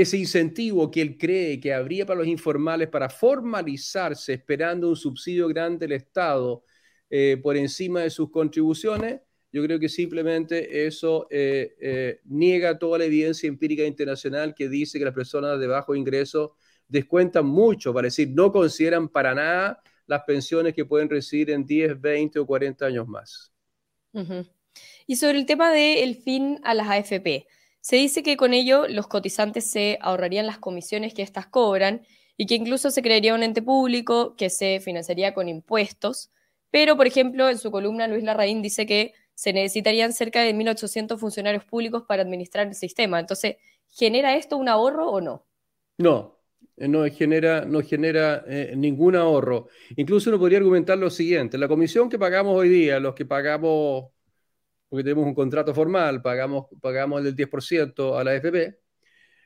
ese 0.00 0.16
incentivo 0.16 0.90
que 0.90 1.02
él 1.02 1.16
cree 1.18 1.60
que 1.60 1.72
habría 1.72 2.06
para 2.06 2.18
los 2.18 2.28
informales 2.28 2.88
para 2.88 3.08
formalizarse 3.08 4.34
esperando 4.34 4.88
un 4.88 4.96
subsidio 4.96 5.48
grande 5.48 5.86
del 5.86 5.96
Estado 5.96 6.64
eh, 7.10 7.38
por 7.42 7.56
encima 7.56 8.00
de 8.00 8.10
sus 8.10 8.30
contribuciones, 8.30 9.20
yo 9.50 9.62
creo 9.64 9.78
que 9.78 9.88
simplemente 9.88 10.86
eso 10.86 11.26
eh, 11.30 12.20
niega 12.24 12.78
toda 12.78 12.98
la 12.98 13.06
evidencia 13.06 13.48
empírica 13.48 13.84
internacional 13.84 14.54
que 14.54 14.68
dice 14.68 14.98
que 14.98 15.06
las 15.06 15.14
personas 15.14 15.58
de 15.58 15.66
bajo 15.66 15.94
ingreso 15.94 16.54
descuentan 16.88 17.46
mucho, 17.46 17.92
para 17.92 18.06
decir, 18.06 18.30
no 18.30 18.50
consideran 18.50 19.08
para 19.08 19.34
nada 19.34 19.82
las 20.06 20.22
pensiones 20.22 20.74
que 20.74 20.84
pueden 20.84 21.08
recibir 21.08 21.50
en 21.50 21.64
10, 21.64 22.00
20 22.00 22.38
o 22.38 22.46
40 22.46 22.86
años 22.86 23.06
más. 23.06 23.52
Y 25.06 25.16
sobre 25.16 25.38
el 25.38 25.46
tema 25.46 25.70
del 25.70 26.16
fin 26.16 26.58
a 26.64 26.74
las 26.74 26.88
AFP, 26.88 27.46
se 27.80 27.96
dice 27.96 28.22
que 28.22 28.36
con 28.36 28.54
ello 28.54 28.86
los 28.88 29.06
cotizantes 29.06 29.70
se 29.70 29.98
ahorrarían 30.00 30.46
las 30.46 30.58
comisiones 30.58 31.14
que 31.14 31.22
éstas 31.22 31.46
cobran 31.46 32.02
y 32.36 32.46
que 32.46 32.54
incluso 32.54 32.90
se 32.90 33.02
crearía 33.02 33.34
un 33.34 33.42
ente 33.42 33.62
público 33.62 34.34
que 34.36 34.50
se 34.50 34.80
financiaría 34.80 35.34
con 35.34 35.48
impuestos. 35.48 36.30
Pero, 36.70 36.96
por 36.96 37.06
ejemplo, 37.06 37.48
en 37.48 37.58
su 37.58 37.70
columna 37.70 38.06
Luis 38.08 38.24
Larraín 38.24 38.62
dice 38.62 38.86
que 38.86 39.14
se 39.34 39.52
necesitarían 39.52 40.12
cerca 40.12 40.42
de 40.42 40.52
1.800 40.52 41.18
funcionarios 41.18 41.64
públicos 41.64 42.04
para 42.06 42.22
administrar 42.22 42.66
el 42.66 42.74
sistema. 42.74 43.20
Entonces, 43.20 43.56
¿genera 43.88 44.36
esto 44.36 44.56
un 44.56 44.68
ahorro 44.68 45.10
o 45.10 45.20
no? 45.20 45.46
No, 45.98 46.38
eh, 46.76 46.88
no 46.88 47.04
genera, 47.10 48.44
eh, 48.46 48.74
ningún 48.76 49.16
ahorro. 49.16 49.68
Incluso 49.96 50.30
uno 50.30 50.38
podría 50.38 50.58
argumentar 50.58 50.98
lo 50.98 51.10
siguiente, 51.10 51.58
la 51.58 51.68
comisión 51.68 52.08
que 52.08 52.18
pagamos 52.18 52.56
hoy 52.56 52.68
día, 52.68 53.00
los 53.00 53.14
que 53.14 53.26
pagamos 53.26 54.10
porque 54.88 55.04
tenemos 55.04 55.26
un 55.26 55.34
contrato 55.34 55.74
formal, 55.74 56.22
pagamos, 56.22 56.66
pagamos 56.80 57.24
el 57.24 57.34
10% 57.34 58.18
a 58.18 58.24
la 58.24 58.32
AFP. 58.32 58.78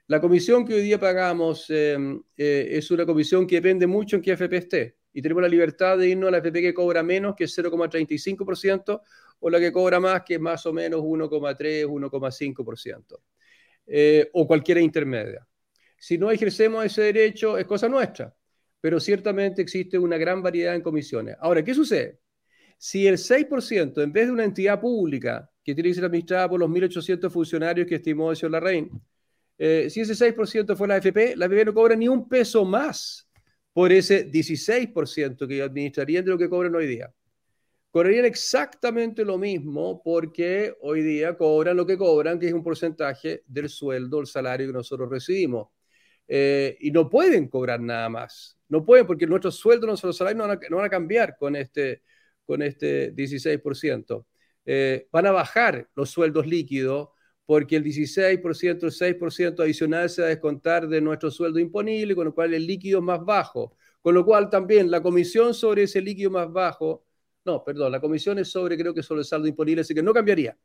La 0.06 0.20
comisión 0.20 0.64
que 0.64 0.74
hoy 0.74 0.82
día 0.82 0.98
pagamos 1.00 1.66
em, 1.70 2.22
eh, 2.36 2.68
es 2.72 2.90
una 2.90 3.06
comisión 3.06 3.46
que 3.46 3.56
depende 3.56 3.86
mucho 3.86 4.16
en 4.16 4.22
qué 4.22 4.32
AFP 4.32 4.56
esté. 4.56 4.96
Y 5.12 5.20
tenemos 5.20 5.42
la 5.42 5.48
libertad 5.48 5.98
de 5.98 6.08
irnos 6.08 6.28
a 6.28 6.30
la 6.30 6.38
AFP 6.38 6.60
que 6.60 6.74
cobra 6.74 7.02
menos, 7.02 7.34
que 7.36 7.44
es 7.44 7.58
0,35%, 7.58 9.02
o 9.40 9.50
la 9.50 9.58
que 9.58 9.72
cobra 9.72 10.00
más, 10.00 10.22
que 10.22 10.34
es 10.34 10.40
más 10.40 10.64
o 10.66 10.72
menos 10.72 11.00
1,3, 11.00 11.86
1,5%. 11.86 13.20
Eh, 13.86 14.30
o 14.32 14.46
cualquiera 14.46 14.80
intermedia. 14.80 15.46
Si 15.98 16.18
no 16.18 16.30
ejercemos 16.30 16.84
ese 16.84 17.02
derecho, 17.02 17.58
es 17.58 17.64
cosa 17.64 17.88
nuestra. 17.88 18.34
Pero 18.80 19.00
ciertamente 19.00 19.62
existe 19.62 19.98
una 19.98 20.16
gran 20.16 20.42
variedad 20.42 20.74
en 20.74 20.82
comisiones. 20.82 21.36
Ahora, 21.40 21.62
¿qué 21.62 21.74
sucede? 21.74 22.21
Si 22.84 23.06
el 23.06 23.16
6%, 23.16 24.02
en 24.02 24.12
vez 24.12 24.26
de 24.26 24.32
una 24.32 24.42
entidad 24.42 24.80
pública 24.80 25.48
que 25.62 25.72
tiene 25.72 25.90
que 25.90 25.94
ser 25.94 26.04
administrada 26.04 26.48
por 26.48 26.58
los 26.58 26.68
1.800 26.68 27.32
funcionarios 27.32 27.86
que 27.86 27.94
estimó 27.94 28.32
el 28.32 28.36
señor 28.36 28.50
Larraín, 28.50 28.90
eh, 29.56 29.88
si 29.88 30.00
ese 30.00 30.16
6% 30.16 30.74
fue 30.74 30.88
la 30.88 30.96
AFP, 30.96 31.36
la 31.36 31.44
AFP 31.44 31.66
no 31.66 31.74
cobra 31.74 31.94
ni 31.94 32.08
un 32.08 32.28
peso 32.28 32.64
más 32.64 33.28
por 33.72 33.92
ese 33.92 34.24
16% 34.28 35.46
que 35.46 35.62
administrarían 35.62 36.24
de 36.24 36.32
lo 36.32 36.36
que 36.36 36.48
cobran 36.48 36.74
hoy 36.74 36.88
día. 36.88 37.14
Cobrarían 37.92 38.24
exactamente 38.24 39.24
lo 39.24 39.38
mismo 39.38 40.02
porque 40.02 40.74
hoy 40.80 41.02
día 41.02 41.36
cobran 41.36 41.76
lo 41.76 41.86
que 41.86 41.96
cobran, 41.96 42.36
que 42.40 42.48
es 42.48 42.52
un 42.52 42.64
porcentaje 42.64 43.44
del 43.46 43.68
sueldo, 43.68 44.18
el 44.18 44.26
salario 44.26 44.66
que 44.66 44.72
nosotros 44.72 45.08
recibimos. 45.08 45.68
eh, 46.26 46.76
y 46.80 46.90
no 46.90 47.08
pueden 47.08 47.46
cobrar 47.48 47.80
nada 47.80 48.08
más. 48.08 48.58
No 48.68 48.84
pueden 48.84 49.06
porque 49.06 49.26
nuestros 49.26 49.54
sueldos, 49.56 49.86
nuestros 49.86 50.16
salarios 50.16 50.38
no 50.38 50.48
van 50.48 50.58
a, 50.58 50.68
no 50.68 50.76
van 50.78 50.86
a 50.86 50.90
cambiar 50.90 51.36
con 51.36 51.54
este, 51.56 52.02
con 52.46 52.62
este 52.62 53.14
16%. 53.14 54.26
Eh, 54.64 55.08
van 55.10 55.26
a 55.26 55.32
bajar 55.32 55.88
los 55.94 56.10
sueldos 56.10 56.46
líquidos 56.46 57.08
porque 57.44 57.76
el 57.76 57.84
16%, 57.84 58.86
el 58.86 58.92
6% 58.92 59.62
adicional 59.62 60.08
se 60.08 60.22
va 60.22 60.28
a 60.28 60.30
descontar 60.30 60.88
de 60.88 61.00
nuestro 61.00 61.30
sueldo 61.30 61.58
imponible, 61.58 62.14
con 62.14 62.26
lo 62.26 62.34
cual 62.34 62.54
el 62.54 62.66
líquido 62.66 63.00
es 63.00 63.04
más 63.04 63.24
bajo. 63.24 63.76
Con 64.00 64.14
lo 64.14 64.24
cual 64.24 64.50
también 64.50 64.90
la 64.90 65.02
comisión 65.02 65.54
sobre 65.54 65.84
ese 65.84 66.00
líquido 66.00 66.30
más 66.30 66.50
bajo, 66.52 67.04
no, 67.44 67.62
perdón, 67.64 67.92
la 67.92 68.00
comisión 68.00 68.38
es 68.38 68.48
sobre, 68.48 68.76
creo 68.76 68.94
que 68.94 69.02
sobre 69.02 69.20
el 69.20 69.26
saldo 69.26 69.48
imponible, 69.48 69.82
así 69.82 69.94
que 69.94 70.02
no 70.02 70.12
cambiaría. 70.12 70.56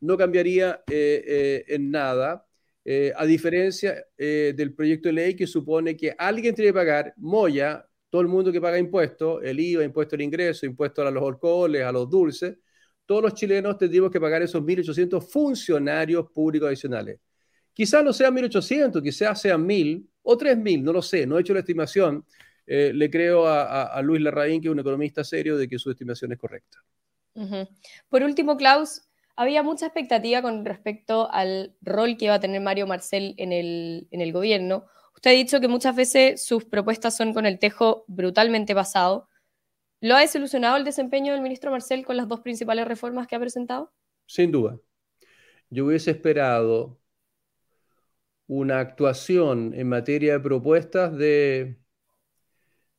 No 0.00 0.16
cambiaría 0.16 0.82
eh, 0.90 1.64
en 1.68 1.90
nada. 1.90 2.46
Eh, 2.84 3.12
a 3.14 3.26
diferencia 3.26 4.06
eh, 4.16 4.54
del 4.56 4.74
proyecto 4.74 5.08
de 5.10 5.12
ley 5.12 5.36
que 5.36 5.46
supone 5.46 5.96
que 5.96 6.14
alguien 6.16 6.54
tiene 6.54 6.70
que 6.70 6.74
pagar, 6.74 7.12
Moya, 7.18 7.86
todo 8.10 8.22
el 8.22 8.28
mundo 8.28 8.52
que 8.52 8.60
paga 8.60 8.78
impuestos, 8.78 9.40
el 9.42 9.58
IVA, 9.58 9.84
impuesto 9.84 10.16
al 10.16 10.22
ingreso, 10.22 10.66
impuesto 10.66 11.00
a 11.02 11.10
los 11.10 11.22
alcoholes, 11.22 11.84
a 11.84 11.92
los 11.92 12.10
dulces, 12.10 12.58
todos 13.06 13.22
los 13.22 13.34
chilenos 13.34 13.78
tendríamos 13.78 14.10
que 14.10 14.20
pagar 14.20 14.42
esos 14.42 14.62
1.800 14.62 15.22
funcionarios 15.22 16.30
públicos 16.30 16.66
adicionales. 16.68 17.18
Quizás 17.72 18.04
no 18.04 18.12
sean 18.12 18.34
1.800, 18.34 19.02
quizás 19.02 19.40
sean 19.40 19.66
1.000 19.66 20.06
o 20.22 20.36
3.000, 20.36 20.82
no 20.82 20.92
lo 20.92 21.02
sé, 21.02 21.26
no 21.26 21.38
he 21.38 21.40
hecho 21.40 21.54
la 21.54 21.60
estimación. 21.60 22.24
Eh, 22.66 22.92
le 22.94 23.10
creo 23.10 23.46
a, 23.46 24.00
Luis 24.02 24.20
Larraín, 24.22 24.60
que 24.60 24.68
es 24.68 24.72
un 24.72 24.78
economista 24.78 25.24
serio, 25.24 25.56
de 25.56 25.68
que 25.68 25.78
su 25.78 25.90
estimación 25.90 26.32
es 26.32 26.38
correcta. 26.38 26.78
Por 28.08 28.22
último, 28.22 28.56
Klaus, 28.56 29.02
había 29.34 29.62
mucha 29.62 29.86
expectativa 29.86 30.42
con 30.42 30.64
respecto 30.64 31.28
al 31.32 31.74
rol 31.80 32.16
que 32.16 32.26
iba 32.26 32.34
a 32.34 32.40
tener 32.40 32.60
Mario 32.60 32.86
Marcel 32.86 33.34
en 33.38 33.52
el, 33.52 34.06
en 34.10 34.20
el 34.20 34.32
gobierno. 34.32 34.86
Usted 35.20 35.32
ha 35.32 35.34
dicho 35.34 35.60
que 35.60 35.68
muchas 35.68 35.94
veces 35.94 36.42
sus 36.46 36.64
propuestas 36.64 37.14
son 37.14 37.34
con 37.34 37.44
el 37.44 37.58
tejo 37.58 38.06
brutalmente 38.08 38.72
basado. 38.72 39.28
¿Lo 40.00 40.16
ha 40.16 40.20
desilusionado 40.20 40.78
el 40.78 40.84
desempeño 40.84 41.34
del 41.34 41.42
ministro 41.42 41.70
Marcel 41.70 42.06
con 42.06 42.16
las 42.16 42.26
dos 42.26 42.40
principales 42.40 42.88
reformas 42.88 43.26
que 43.26 43.36
ha 43.36 43.38
presentado? 43.38 43.92
Sin 44.24 44.50
duda. 44.50 44.80
Yo 45.68 45.84
hubiese 45.84 46.12
esperado 46.12 46.98
una 48.46 48.80
actuación 48.80 49.74
en 49.74 49.90
materia 49.90 50.32
de 50.32 50.40
propuestas 50.40 51.14
de, 51.14 51.76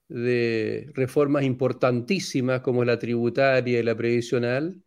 de 0.08 0.92
reformas 0.94 1.44
importantísimas 1.44 2.62
como 2.62 2.86
la 2.86 3.00
tributaria 3.00 3.80
y 3.80 3.84
la 3.84 3.98
previsional, 3.98 4.80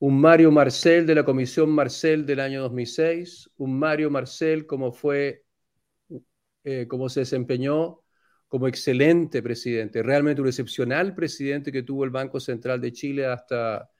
un 0.00 0.20
Mario 0.20 0.50
Marcel 0.50 1.06
de 1.06 1.14
la 1.14 1.24
Comisión 1.24 1.70
Marcel 1.70 2.26
del 2.26 2.40
año 2.40 2.62
2006, 2.62 3.50
un 3.58 3.78
Mario 3.78 4.10
Marcel 4.10 4.66
como 4.66 4.90
fue, 4.90 5.43
eh, 6.64 6.86
como 6.88 7.08
se 7.08 7.20
desempeñó 7.20 8.00
como 8.48 8.68
excelente 8.68 9.42
presidente, 9.42 10.02
realmente 10.02 10.40
un 10.42 10.48
excepcional 10.48 11.14
presidente 11.14 11.72
que 11.72 11.82
tuvo 11.82 12.04
el 12.04 12.10
Banco 12.10 12.40
Central 12.40 12.80
de 12.80 12.92
Chile 12.92 13.26
hasta 13.26 13.90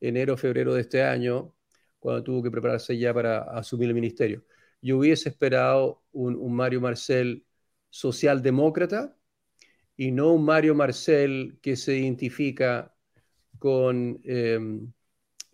enero, 0.00 0.36
febrero 0.36 0.74
de 0.74 0.82
este 0.82 1.02
año, 1.02 1.54
cuando 1.98 2.22
tuvo 2.24 2.42
que 2.42 2.50
prepararse 2.50 2.98
ya 2.98 3.14
para 3.14 3.42
asumir 3.42 3.88
el 3.88 3.94
ministerio. 3.94 4.44
Yo 4.80 4.98
hubiese 4.98 5.28
esperado 5.28 6.02
un, 6.12 6.54
Mario 6.54 6.80
Marcel 6.80 7.46
socialdemócrata 7.90 9.16
y 9.96 10.10
no 10.12 10.32
un 10.32 10.44
Mario 10.44 10.74
Marcel 10.74 11.58
que 11.62 11.76
se 11.76 11.96
identifica 11.96 12.94
con... 13.58 14.20
Em, 14.24 14.92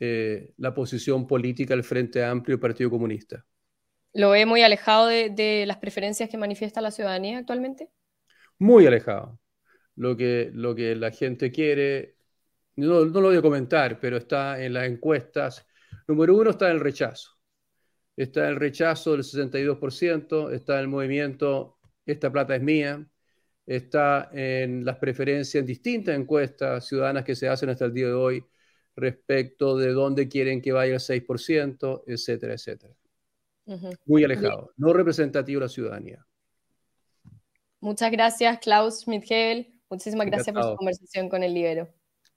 eh, 0.00 0.54
la 0.58 0.72
posición 0.74 1.26
política 1.26 1.74
del 1.74 1.82
Frente 1.82 2.22
Amplio 2.22 2.56
y 2.56 2.60
Partido 2.60 2.88
Comunista. 2.90 3.44
¿Lo 4.18 4.30
ve 4.30 4.46
muy 4.46 4.62
alejado 4.62 5.06
de, 5.06 5.64
las 5.64 5.76
preferencias 5.76 6.28
que 6.28 6.36
manifiesta 6.36 6.80
la 6.80 6.90
ciudadanía 6.90 7.38
actualmente? 7.38 7.88
Muy 8.58 8.84
alejado. 8.84 9.38
Lo 9.94 10.16
que, 10.16 10.50
lo 10.52 10.74
que 10.74 10.96
la 10.96 11.12
gente 11.12 11.52
quiere, 11.52 12.16
no, 12.74 13.04
no 13.04 13.20
lo 13.20 13.28
voy 13.28 13.36
a 13.36 13.42
comentar, 13.42 14.00
pero 14.00 14.16
está 14.16 14.60
en 14.60 14.72
las 14.72 14.88
encuestas. 14.88 15.64
Número 16.08 16.34
uno 16.34 16.50
está 16.50 16.68
el 16.68 16.80
rechazo. 16.80 17.30
Está 18.16 18.48
el 18.48 18.56
rechazo 18.56 19.12
del 19.12 19.22
62%, 19.22 20.50
está 20.50 20.80
el 20.80 20.88
movimiento 20.88 21.78
Esta 22.04 22.32
plata 22.32 22.56
es 22.56 22.62
mía, 22.62 23.06
está 23.66 24.30
en 24.32 24.84
las 24.84 24.96
preferencias 24.96 25.60
en 25.60 25.66
distintas 25.66 26.18
encuestas 26.18 26.88
ciudadanas 26.88 27.22
que 27.22 27.36
se 27.36 27.48
hacen 27.48 27.68
hasta 27.68 27.84
el 27.84 27.94
día 27.94 28.08
de 28.08 28.14
hoy 28.14 28.44
respecto 28.96 29.76
de 29.76 29.92
dónde 29.92 30.26
quieren 30.28 30.60
que 30.60 30.72
vaya 30.72 30.94
el 30.94 31.00
6%, 31.00 32.02
etcétera, 32.08 32.54
etcétera. 32.54 32.94
Muy 34.06 34.24
alejado, 34.24 34.72
no 34.76 34.92
representativo 34.92 35.60
de 35.60 35.66
la 35.66 35.68
ciudadanía. 35.68 36.26
Muchas 37.80 38.10
gracias, 38.10 38.58
Klaus 38.58 39.04
Schmidt-Hebel. 39.04 39.72
Muchísimas 39.88 40.26
gracias 40.26 40.54
por 40.54 40.64
su 40.64 40.76
conversación 40.76 41.28
con 41.28 41.42
el 41.42 41.54
Libero. 41.54 41.88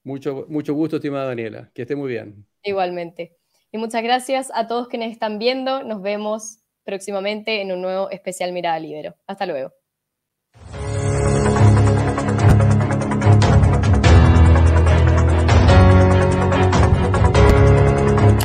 Mucho, 0.03 0.45
mucho 0.47 0.73
gusto, 0.73 0.97
estimada 0.97 1.27
Daniela. 1.27 1.71
Que 1.73 1.83
esté 1.83 1.95
muy 1.95 2.09
bien. 2.09 2.45
Igualmente. 2.63 3.37
Y 3.71 3.77
muchas 3.77 4.03
gracias 4.03 4.51
a 4.53 4.67
todos 4.67 4.87
quienes 4.87 5.11
están 5.11 5.39
viendo. 5.39 5.83
Nos 5.83 6.01
vemos 6.01 6.59
próximamente 6.83 7.61
en 7.61 7.71
un 7.71 7.81
nuevo 7.81 8.09
especial 8.09 8.51
Mirada 8.51 8.79
Libero. 8.79 9.15
Hasta 9.27 9.45
luego. 9.45 9.73